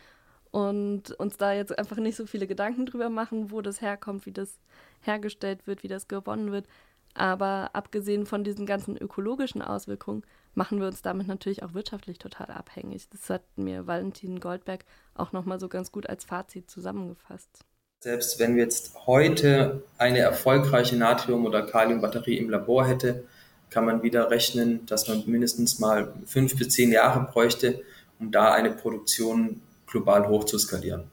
und 0.51 1.13
uns 1.13 1.37
da 1.37 1.53
jetzt 1.53 1.79
einfach 1.79 1.99
nicht 1.99 2.17
so 2.17 2.27
viele 2.27 2.47
Gedanken 2.47 2.87
drüber 2.87 3.11
machen, 3.11 3.51
wo 3.51 3.61
das 3.61 3.81
herkommt, 3.81 4.27
wie 4.27 4.33
das 4.33 4.59
hergestellt 5.03 5.67
wird, 5.67 5.83
wie 5.83 5.89
das 5.89 6.09
gewonnen 6.09 6.53
wird. 6.53 6.67
Aber 7.15 7.71
abgesehen 7.73 8.25
von 8.25 8.45
diesen 8.45 8.67
ganzen 8.67 8.97
ökologischen 8.97 9.63
Auswirkungen 9.63 10.23
machen 10.55 10.81
wir 10.81 10.87
uns 10.87 11.03
damit 11.03 11.27
natürlich 11.27 11.63
auch 11.63 11.75
wirtschaftlich 11.75 12.19
total 12.19 12.51
abhängig. 12.51 13.09
Das 13.11 13.29
hat 13.31 13.43
mir 13.57 13.87
Valentin 13.87 14.41
Goldberg 14.41 14.85
auch 15.15 15.33
nochmal 15.33 15.61
so 15.61 15.69
ganz 15.69 15.93
gut 15.93 16.09
als 16.09 16.25
Fazit 16.25 16.71
zusammengefasst. 16.71 17.65
Selbst 18.03 18.39
wenn 18.39 18.57
wir 18.57 18.63
jetzt 18.63 18.93
heute 19.07 19.83
eine 19.99 20.21
erfolgreiche 20.21 20.97
Natrium- 20.97 21.45
oder 21.45 21.67
Kaliumbatterie 21.67 22.39
im 22.39 22.49
Labor 22.49 22.87
hätte, 22.87 23.25
kann 23.69 23.85
man 23.85 24.03
wieder 24.03 24.31
rechnen, 24.31 24.87
dass 24.87 25.07
man 25.07 25.23
mindestens 25.27 25.79
mal 25.79 26.15
fünf 26.25 26.57
bis 26.57 26.71
zehn 26.71 26.93
Jahre 26.93 27.31
bräuchte, 27.31 27.83
um 28.19 28.31
da 28.31 28.55
eine 28.55 28.71
Produktion 28.71 29.61
global 29.87 30.29
hochzuskalieren. 30.29 31.11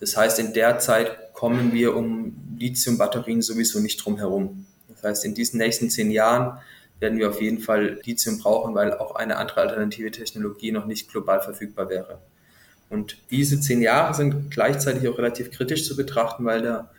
Das 0.00 0.16
heißt, 0.16 0.40
in 0.40 0.52
der 0.54 0.80
Zeit 0.80 1.32
kommen 1.34 1.72
wir 1.72 1.94
um 1.94 2.34
Lithium-Batterien 2.58 3.40
sowieso 3.40 3.78
nicht 3.78 4.04
drum 4.04 4.16
herum. 4.16 4.66
Das 4.88 5.04
heißt, 5.04 5.24
in 5.24 5.36
diesen 5.36 5.58
nächsten 5.58 5.88
zehn 5.88 6.10
Jahren 6.10 6.58
werden 6.98 7.20
wir 7.20 7.30
auf 7.30 7.40
jeden 7.40 7.60
Fall 7.60 8.00
Lithium 8.04 8.38
brauchen, 8.38 8.74
weil 8.74 8.92
auch 8.92 9.14
eine 9.14 9.36
andere 9.36 9.60
alternative 9.60 10.10
Technologie 10.10 10.72
noch 10.72 10.86
nicht 10.86 11.08
global 11.08 11.40
verfügbar 11.40 11.88
wäre. 11.88 12.18
Und 12.94 13.18
diese 13.30 13.60
zehn 13.60 13.82
Jahre 13.82 14.14
sind 14.14 14.52
gleichzeitig 14.52 15.08
auch 15.08 15.18
relativ 15.18 15.50
kritisch 15.50 15.84
zu 15.84 15.96
betrachten, 15.96 16.44
weil 16.44 16.62
da 16.62 16.90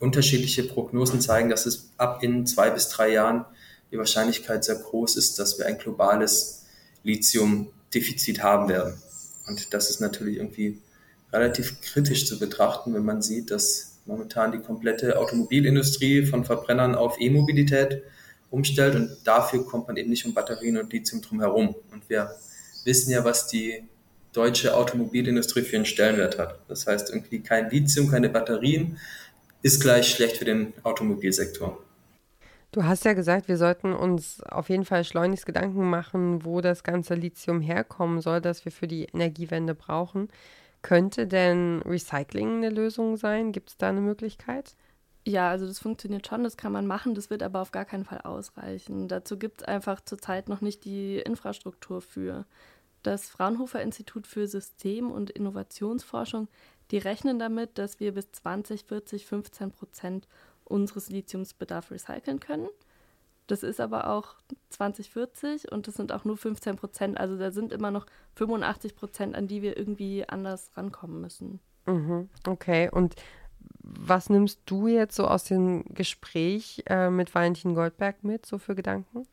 unterschiedliche 0.00 0.64
Prognosen 0.64 1.20
zeigen, 1.20 1.50
dass 1.50 1.66
es 1.66 1.90
ab 1.98 2.22
in 2.22 2.46
zwei 2.46 2.70
bis 2.70 2.88
drei 2.88 3.10
Jahren 3.10 3.44
die 3.92 3.98
Wahrscheinlichkeit 3.98 4.64
sehr 4.64 4.76
groß 4.76 5.16
ist, 5.16 5.38
dass 5.38 5.58
wir 5.58 5.66
ein 5.66 5.76
globales 5.76 6.64
Lithium-Defizit 7.04 8.42
haben 8.42 8.70
werden. 8.70 8.94
Und 9.46 9.74
das 9.74 9.90
ist 9.90 10.00
natürlich 10.00 10.38
irgendwie 10.38 10.78
relativ 11.32 11.82
kritisch 11.82 12.26
zu 12.26 12.38
betrachten, 12.38 12.94
wenn 12.94 13.04
man 13.04 13.20
sieht, 13.20 13.50
dass 13.50 13.98
momentan 14.06 14.52
die 14.52 14.58
komplette 14.58 15.18
Automobilindustrie 15.18 16.24
von 16.24 16.44
Verbrennern 16.46 16.94
auf 16.94 17.20
E-Mobilität 17.20 18.02
umstellt 18.50 18.94
und 18.94 19.18
dafür 19.24 19.66
kommt 19.66 19.86
man 19.86 19.98
eben 19.98 20.08
nicht 20.08 20.24
um 20.24 20.32
Batterien 20.32 20.78
und 20.78 20.92
Lithium 20.92 21.20
drum 21.20 21.40
herum. 21.40 21.74
Und 21.92 22.08
wir 22.08 22.34
wissen 22.84 23.10
ja, 23.10 23.24
was 23.24 23.46
die 23.46 23.84
deutsche 24.32 24.76
Automobilindustrie 24.76 25.62
für 25.62 25.76
einen 25.76 25.84
Stellenwert 25.84 26.38
hat. 26.38 26.58
Das 26.68 26.86
heißt, 26.86 27.10
irgendwie 27.10 27.40
kein 27.40 27.70
Lithium, 27.70 28.08
keine 28.08 28.28
Batterien 28.28 28.98
ist 29.62 29.80
gleich 29.80 30.08
schlecht 30.08 30.38
für 30.38 30.44
den 30.44 30.72
Automobilsektor. 30.82 31.78
Du 32.72 32.84
hast 32.84 33.04
ja 33.04 33.12
gesagt, 33.12 33.48
wir 33.48 33.58
sollten 33.58 33.92
uns 33.92 34.42
auf 34.44 34.70
jeden 34.70 34.86
Fall 34.86 35.04
schleunigst 35.04 35.44
Gedanken 35.44 35.88
machen, 35.90 36.44
wo 36.44 36.62
das 36.62 36.82
ganze 36.82 37.14
Lithium 37.14 37.60
herkommen 37.60 38.22
soll, 38.22 38.40
das 38.40 38.64
wir 38.64 38.72
für 38.72 38.88
die 38.88 39.04
Energiewende 39.04 39.74
brauchen. 39.74 40.28
Könnte 40.80 41.26
denn 41.26 41.82
Recycling 41.82 42.56
eine 42.56 42.70
Lösung 42.70 43.18
sein? 43.18 43.52
Gibt 43.52 43.70
es 43.70 43.76
da 43.76 43.90
eine 43.90 44.00
Möglichkeit? 44.00 44.74
Ja, 45.24 45.50
also 45.50 45.66
das 45.66 45.78
funktioniert 45.78 46.26
schon, 46.26 46.42
das 46.42 46.56
kann 46.56 46.72
man 46.72 46.86
machen, 46.86 47.14
das 47.14 47.30
wird 47.30 47.44
aber 47.44 47.60
auf 47.60 47.70
gar 47.70 47.84
keinen 47.84 48.04
Fall 48.04 48.22
ausreichen. 48.22 49.06
Dazu 49.06 49.38
gibt 49.38 49.60
es 49.60 49.68
einfach 49.68 50.00
zurzeit 50.00 50.48
noch 50.48 50.62
nicht 50.62 50.84
die 50.84 51.18
Infrastruktur 51.18 52.00
für. 52.00 52.44
Das 53.02 53.28
Fraunhofer 53.28 53.82
Institut 53.82 54.26
für 54.26 54.46
System- 54.46 55.10
und 55.10 55.30
Innovationsforschung, 55.30 56.48
die 56.90 56.98
rechnen 56.98 57.38
damit, 57.38 57.78
dass 57.78 58.00
wir 58.00 58.12
bis 58.12 58.30
2040 58.32 59.26
15 59.26 59.72
Prozent 59.72 60.28
unseres 60.64 61.08
Lithiumsbedarfs 61.08 61.90
recyceln 61.90 62.40
können. 62.40 62.68
Das 63.46 63.62
ist 63.62 63.80
aber 63.80 64.08
auch 64.08 64.36
2040 64.70 65.72
und 65.72 65.88
das 65.88 65.96
sind 65.96 66.12
auch 66.12 66.24
nur 66.24 66.36
15 66.36 66.76
Prozent. 66.76 67.18
Also 67.18 67.36
da 67.36 67.50
sind 67.50 67.72
immer 67.72 67.90
noch 67.90 68.06
85 68.36 68.94
Prozent, 68.94 69.34
an 69.34 69.48
die 69.48 69.62
wir 69.62 69.76
irgendwie 69.76 70.28
anders 70.28 70.70
rankommen 70.76 71.20
müssen. 71.20 71.60
Mhm, 71.86 72.28
okay, 72.46 72.88
und 72.90 73.16
was 73.80 74.30
nimmst 74.30 74.60
du 74.66 74.86
jetzt 74.86 75.16
so 75.16 75.26
aus 75.26 75.44
dem 75.44 75.84
Gespräch 75.92 76.84
äh, 76.86 77.10
mit 77.10 77.34
Valentin 77.34 77.74
Goldberg 77.74 78.22
mit, 78.22 78.46
so 78.46 78.58
für 78.58 78.74
Gedanken? 78.74 79.26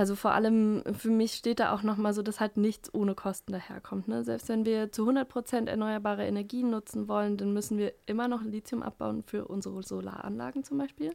Also 0.00 0.14
vor 0.16 0.32
allem 0.32 0.82
für 0.96 1.10
mich 1.10 1.34
steht 1.34 1.60
da 1.60 1.74
auch 1.74 1.82
nochmal 1.82 2.14
so, 2.14 2.22
dass 2.22 2.40
halt 2.40 2.56
nichts 2.56 2.94
ohne 2.94 3.14
Kosten 3.14 3.52
daherkommt. 3.52 4.08
Ne? 4.08 4.24
Selbst 4.24 4.48
wenn 4.48 4.64
wir 4.64 4.90
zu 4.90 5.02
100 5.02 5.28
Prozent 5.28 5.68
erneuerbare 5.68 6.26
Energien 6.26 6.70
nutzen 6.70 7.06
wollen, 7.06 7.36
dann 7.36 7.52
müssen 7.52 7.76
wir 7.76 7.92
immer 8.06 8.26
noch 8.26 8.42
Lithium 8.42 8.82
abbauen 8.82 9.22
für 9.22 9.46
unsere 9.46 9.82
Solaranlagen 9.82 10.64
zum 10.64 10.78
Beispiel. 10.78 11.14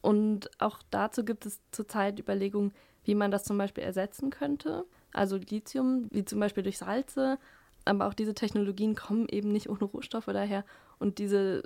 Und 0.00 0.50
auch 0.60 0.80
dazu 0.90 1.24
gibt 1.24 1.46
es 1.46 1.60
zurzeit 1.70 2.18
Überlegungen, 2.18 2.72
wie 3.04 3.14
man 3.14 3.30
das 3.30 3.44
zum 3.44 3.56
Beispiel 3.56 3.84
ersetzen 3.84 4.30
könnte. 4.30 4.84
Also 5.12 5.36
Lithium, 5.36 6.08
wie 6.10 6.24
zum 6.24 6.40
Beispiel 6.40 6.64
durch 6.64 6.78
Salze. 6.78 7.38
Aber 7.84 8.08
auch 8.08 8.14
diese 8.14 8.34
Technologien 8.34 8.96
kommen 8.96 9.28
eben 9.28 9.52
nicht 9.52 9.70
ohne 9.70 9.84
Rohstoffe 9.84 10.26
daher. 10.26 10.64
Und 10.98 11.18
diese 11.18 11.62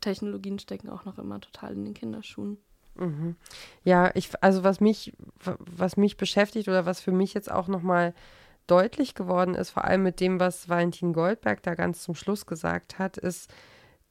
Technologien 0.00 0.58
stecken 0.58 0.88
auch 0.88 1.04
noch 1.04 1.18
immer 1.18 1.42
total 1.42 1.74
in 1.74 1.84
den 1.84 1.92
Kinderschuhen. 1.92 2.56
Mhm. 3.00 3.36
Ja, 3.82 4.10
ich, 4.14 4.30
also 4.42 4.62
was 4.62 4.80
mich, 4.80 5.12
was 5.58 5.96
mich 5.96 6.16
beschäftigt 6.16 6.68
oder 6.68 6.86
was 6.86 7.00
für 7.00 7.12
mich 7.12 7.34
jetzt 7.34 7.50
auch 7.50 7.66
nochmal 7.66 8.14
deutlich 8.66 9.14
geworden 9.14 9.54
ist, 9.54 9.70
vor 9.70 9.84
allem 9.84 10.02
mit 10.02 10.20
dem, 10.20 10.38
was 10.38 10.68
Valentin 10.68 11.12
Goldberg 11.12 11.62
da 11.62 11.74
ganz 11.74 12.02
zum 12.02 12.14
Schluss 12.14 12.46
gesagt 12.46 12.98
hat, 12.98 13.16
ist 13.16 13.52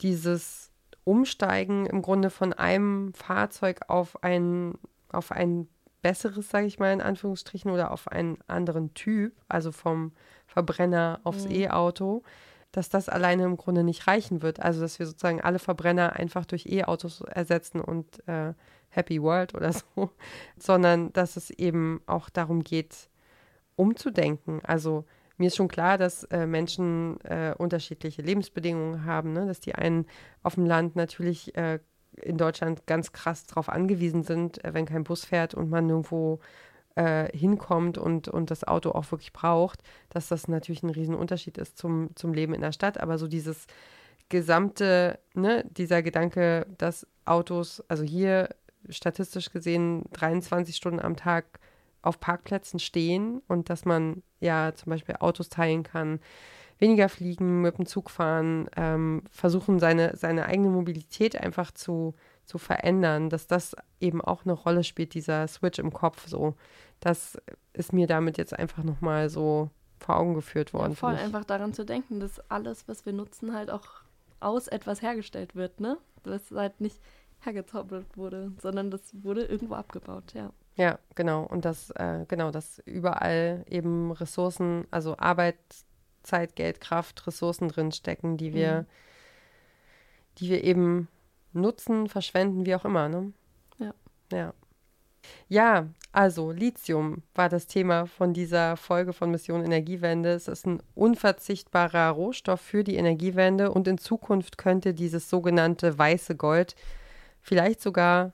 dieses 0.02 0.72
Umsteigen 1.04 1.86
im 1.86 2.02
Grunde 2.02 2.30
von 2.30 2.52
einem 2.54 3.14
Fahrzeug 3.14 3.82
auf 3.88 4.22
ein, 4.24 4.74
auf 5.12 5.32
ein 5.32 5.68
besseres, 6.02 6.50
sage 6.50 6.68
ich 6.68 6.80
mal 6.80 6.92
in 6.92 7.02
Anführungsstrichen, 7.02 7.72
oder 7.72 7.92
auf 7.92 8.08
einen 8.08 8.38
anderen 8.48 8.94
Typ, 8.94 9.34
also 9.48 9.72
vom 9.72 10.14
Verbrenner 10.48 11.20
aufs 11.24 11.46
mhm. 11.46 11.52
E-Auto, 11.52 12.24
dass 12.72 12.90
das 12.90 13.10
alleine 13.10 13.44
im 13.44 13.58
Grunde 13.58 13.84
nicht 13.84 14.08
reichen 14.08 14.42
wird. 14.42 14.60
Also 14.60 14.82
dass 14.82 15.00
wir 15.00 15.06
sozusagen 15.06 15.42
alle 15.42 15.60
Verbrenner 15.60 16.14
einfach 16.14 16.46
durch 16.46 16.66
E-Autos 16.68 17.22
ersetzen 17.22 17.82
und 17.82 18.28
äh, 18.28 18.54
Happy 18.90 19.22
World 19.22 19.56
oder 19.56 19.74
so, 19.96 20.12
sondern 20.58 21.14
dass 21.14 21.38
es 21.38 21.50
eben 21.52 22.02
auch 22.06 22.30
darum 22.30 22.64
geht, 22.64 23.10
umzudenken. 23.76 24.62
Also 24.64 25.06
mir 25.38 25.48
ist 25.48 25.56
schon 25.56 25.70
klar, 25.70 25.98
dass 25.98 26.26
äh, 26.26 26.46
Menschen 26.46 27.20
äh, 27.22 27.56
unterschiedliche 27.58 28.22
Lebensbedingungen 28.22 29.06
haben, 29.06 29.32
ne? 29.34 29.46
dass 29.46 29.62
die 29.62 29.74
einen 29.74 30.06
auf 30.44 30.56
dem 30.56 30.66
Land 30.66 30.96
natürlich 30.98 31.56
äh, 31.56 31.80
in 32.22 32.38
Deutschland 32.38 32.86
ganz 32.88 33.14
krass 33.14 33.46
darauf 33.46 33.70
angewiesen 33.70 34.24
sind, 34.24 34.64
äh, 34.66 34.74
wenn 34.74 34.86
kein 34.86 35.06
Bus 35.06 35.26
fährt 35.26 35.54
und 35.54 35.70
man 35.70 35.90
irgendwo 35.90 36.40
äh, 37.00 37.30
hinkommt 37.36 37.98
und, 37.98 38.28
und 38.28 38.52
das 38.52 38.66
Auto 38.66 38.92
auch 38.92 39.10
wirklich 39.12 39.32
braucht, 39.32 39.82
dass 40.10 40.28
das 40.28 40.50
natürlich 40.50 40.84
ein 40.84 40.90
Riesenunterschied 40.90 41.58
ist 41.58 41.78
zum, 41.78 42.10
zum 42.16 42.34
Leben 42.34 42.54
in 42.54 42.60
der 42.60 42.74
Stadt. 42.74 43.00
Aber 43.00 43.18
so 43.18 43.28
dieses 43.28 43.68
gesamte, 44.28 45.18
ne, 45.34 45.64
dieser 45.72 46.04
Gedanke, 46.04 46.68
dass 46.78 47.08
Autos, 47.24 47.82
also 47.88 48.04
hier 48.04 48.50
statistisch 48.90 49.50
gesehen 49.52 50.04
23 50.12 50.76
Stunden 50.76 51.00
am 51.00 51.16
Tag 51.16 51.60
auf 52.02 52.20
Parkplätzen 52.20 52.80
stehen 52.80 53.42
und 53.48 53.70
dass 53.70 53.86
man 53.86 54.22
ja 54.42 54.74
zum 54.76 54.90
Beispiel 54.90 55.16
Autos 55.20 55.48
teilen 55.48 55.84
kann, 55.84 56.20
weniger 56.80 57.08
fliegen, 57.08 57.62
mit 57.62 57.78
dem 57.78 57.86
Zug 57.86 58.10
fahren, 58.10 58.70
ähm, 58.76 59.24
versuchen 59.32 59.80
seine, 59.80 60.18
seine 60.18 60.46
eigene 60.46 60.70
Mobilität 60.70 61.40
einfach 61.40 61.72
zu, 61.72 62.14
zu 62.46 62.58
verändern, 62.58 63.30
dass 63.30 63.48
das 63.48 63.76
eben 64.00 64.22
auch 64.22 64.44
eine 64.44 64.54
Rolle 64.54 64.84
spielt, 64.84 65.14
dieser 65.14 65.48
Switch 65.48 65.78
im 65.78 65.94
Kopf 65.94 66.28
so. 66.28 66.56
Das 67.00 67.38
ist 67.74 67.94
mir 67.94 68.08
damit 68.08 68.38
jetzt 68.38 68.58
einfach 68.58 68.84
nochmal 68.84 69.30
so 69.30 69.70
vor 70.00 70.18
Augen 70.18 70.34
geführt 70.34 70.74
worden. 70.74 70.92
Ja, 70.92 70.98
voll 70.98 71.16
einfach 71.16 71.46
daran 71.46 71.74
zu 71.74 71.86
denken, 71.86 72.20
dass 72.20 72.40
alles, 72.50 72.88
was 72.88 73.06
wir 73.06 73.14
nutzen, 73.14 73.54
halt 73.54 73.70
auch 73.70 73.86
aus 74.40 74.68
etwas 74.68 75.02
hergestellt 75.02 75.56
wird, 75.56 75.80
ne? 75.80 75.98
Das 76.24 76.52
halt 76.52 76.82
nicht 76.82 77.00
hergezaubert 77.42 78.18
wurde, 78.18 78.52
sondern 78.62 78.92
das 78.92 79.02
wurde 79.24 79.44
irgendwo 79.44 79.76
abgebaut, 79.76 80.34
ja. 80.34 80.52
Ja, 80.76 80.98
genau. 81.16 81.44
Und 81.44 81.66
das, 81.66 81.90
äh, 81.92 82.26
genau, 82.28 82.52
dass 82.52 82.80
überall 82.86 83.66
eben 83.70 84.12
Ressourcen, 84.12 84.88
also 84.92 85.18
Arbeit, 85.18 85.58
Zeit, 86.24 86.56
Geld, 86.56 86.80
Kraft, 86.80 87.28
Ressourcen 87.28 87.68
drinstecken, 87.68 88.38
die 88.38 88.54
wir, 88.54 88.82
mhm. 88.82 88.86
die 90.38 90.50
wir 90.50 90.64
eben 90.64 91.10
nutzen, 91.52 92.08
verschwenden, 92.08 92.66
wie 92.66 92.76
auch 92.76 92.86
immer, 92.86 93.10
ne? 93.10 93.34
Ja. 93.78 93.94
Ja. 94.32 94.54
Ja, 95.50 95.88
also 96.12 96.52
Lithium 96.52 97.24
war 97.36 97.50
das 97.50 97.68
Thema 97.68 98.08
von 98.08 98.34
dieser 98.34 98.78
Folge 98.78 99.14
von 99.14 99.32
Mission 99.32 99.64
Energiewende. 99.64 100.32
Es 100.32 100.48
ist 100.48 100.66
ein 100.66 100.82
unverzichtbarer 100.96 102.10
Rohstoff 102.10 102.62
für 102.62 102.84
die 102.84 102.96
Energiewende 102.96 103.72
und 103.72 103.88
in 103.88 103.98
Zukunft 103.98 104.58
könnte 104.58 104.94
dieses 104.94 105.30
sogenannte 105.30 105.98
weiße 105.98 106.36
Gold 106.36 106.76
vielleicht 107.42 107.82
sogar 107.82 108.34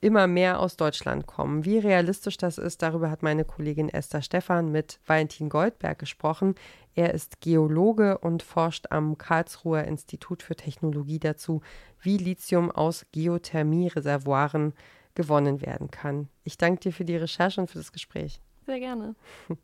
immer 0.00 0.26
mehr 0.26 0.60
aus 0.60 0.76
Deutschland 0.76 1.26
kommen. 1.26 1.64
Wie 1.64 1.78
realistisch 1.78 2.36
das 2.36 2.58
ist, 2.58 2.82
darüber 2.82 3.10
hat 3.10 3.22
meine 3.22 3.44
Kollegin 3.44 3.88
Esther 3.88 4.22
Stephan 4.22 4.70
mit 4.70 5.00
Valentin 5.06 5.48
Goldberg 5.48 5.98
gesprochen. 5.98 6.54
Er 6.94 7.14
ist 7.14 7.40
Geologe 7.40 8.18
und 8.18 8.42
forscht 8.42 8.86
am 8.90 9.16
Karlsruher 9.18 9.84
Institut 9.84 10.42
für 10.42 10.54
Technologie 10.54 11.18
dazu, 11.18 11.62
wie 12.00 12.18
Lithium 12.18 12.70
aus 12.70 13.06
Geothermie-Reservoiren 13.12 14.74
gewonnen 15.16 15.60
werden 15.60 15.90
kann. 15.90 16.28
Ich 16.44 16.56
danke 16.56 16.80
dir 16.80 16.92
für 16.92 17.04
die 17.04 17.16
Recherche 17.16 17.60
und 17.60 17.68
für 17.68 17.78
das 17.78 17.90
Gespräch. 17.90 18.40
Sehr 18.66 18.78
gerne. 18.78 19.16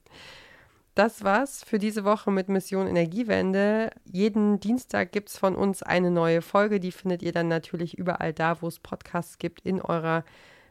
Das 0.94 1.24
war's 1.24 1.64
für 1.64 1.78
diese 1.78 2.04
Woche 2.04 2.30
mit 2.30 2.50
Mission 2.50 2.86
Energiewende. 2.86 3.88
Jeden 4.04 4.60
Dienstag 4.60 5.10
gibt 5.10 5.30
es 5.30 5.38
von 5.38 5.56
uns 5.56 5.82
eine 5.82 6.10
neue 6.10 6.42
Folge. 6.42 6.80
Die 6.80 6.92
findet 6.92 7.22
ihr 7.22 7.32
dann 7.32 7.48
natürlich 7.48 7.96
überall 7.96 8.34
da, 8.34 8.60
wo 8.60 8.68
es 8.68 8.78
Podcasts 8.78 9.38
gibt, 9.38 9.62
in 9.62 9.80
eurer 9.80 10.22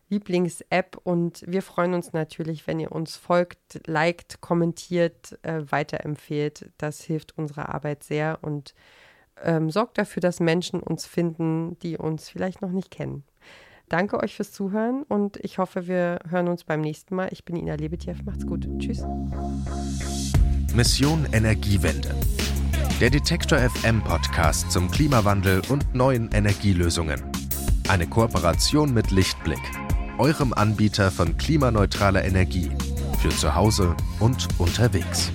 Lieblings-App. 0.10 0.98
Und 1.04 1.44
wir 1.48 1.64
freuen 1.64 1.96
uns 1.96 2.14
natürlich, 2.14 2.68
wenn 2.68 2.80
ihr 2.80 2.92
uns 2.92 3.16
folgt, 3.16 3.82
liked, 3.88 4.42
kommentiert, 4.42 5.40
äh, 5.42 5.64
weiterempfehlt. 5.72 6.70
Das 6.78 7.02
hilft 7.02 7.36
unserer 7.40 7.74
Arbeit 7.74 8.04
sehr 8.04 8.38
und 8.44 8.76
ähm, 9.42 9.72
sorgt 9.72 9.98
dafür, 9.98 10.22
dass 10.22 10.40
Menschen 10.40 10.82
uns 10.82 11.08
finden, 11.08 11.80
die 11.80 11.98
uns 11.98 12.30
vielleicht 12.30 12.62
noch 12.62 12.72
nicht 12.72 12.92
kennen. 12.92 13.24
Danke 13.92 14.24
euch 14.24 14.38
fürs 14.38 14.54
Zuhören 14.54 15.04
und 15.04 15.36
ich 15.44 15.58
hoffe, 15.58 15.86
wir 15.86 16.20
hören 16.30 16.48
uns 16.48 16.64
beim 16.64 16.80
nächsten 16.80 17.14
Mal. 17.14 17.28
Ich 17.32 17.44
bin 17.44 17.58
Ina 17.58 17.76
Lebetjew. 17.76 18.16
Macht's 18.24 18.48
gut. 18.48 18.66
Tschüss. 18.80 19.04
Mission 20.74 21.28
Energiewende. 21.34 22.16
Der 23.02 23.10
Detektor 23.10 23.60
FM 23.60 24.02
Podcast 24.02 24.72
zum 24.72 24.90
Klimawandel 24.90 25.62
und 25.68 25.94
neuen 25.94 26.32
Energielösungen. 26.32 27.22
Eine 27.90 28.08
Kooperation 28.08 28.94
mit 28.94 29.12
Lichtblick, 29.12 29.60
eurem 30.18 30.54
Anbieter 30.54 31.12
von 31.12 31.36
klimaneutraler 31.36 32.24
Energie 32.24 32.72
für 33.22 33.28
zu 33.28 33.56
Hause 33.56 33.98
und 34.22 34.48
unterwegs. 34.58 35.34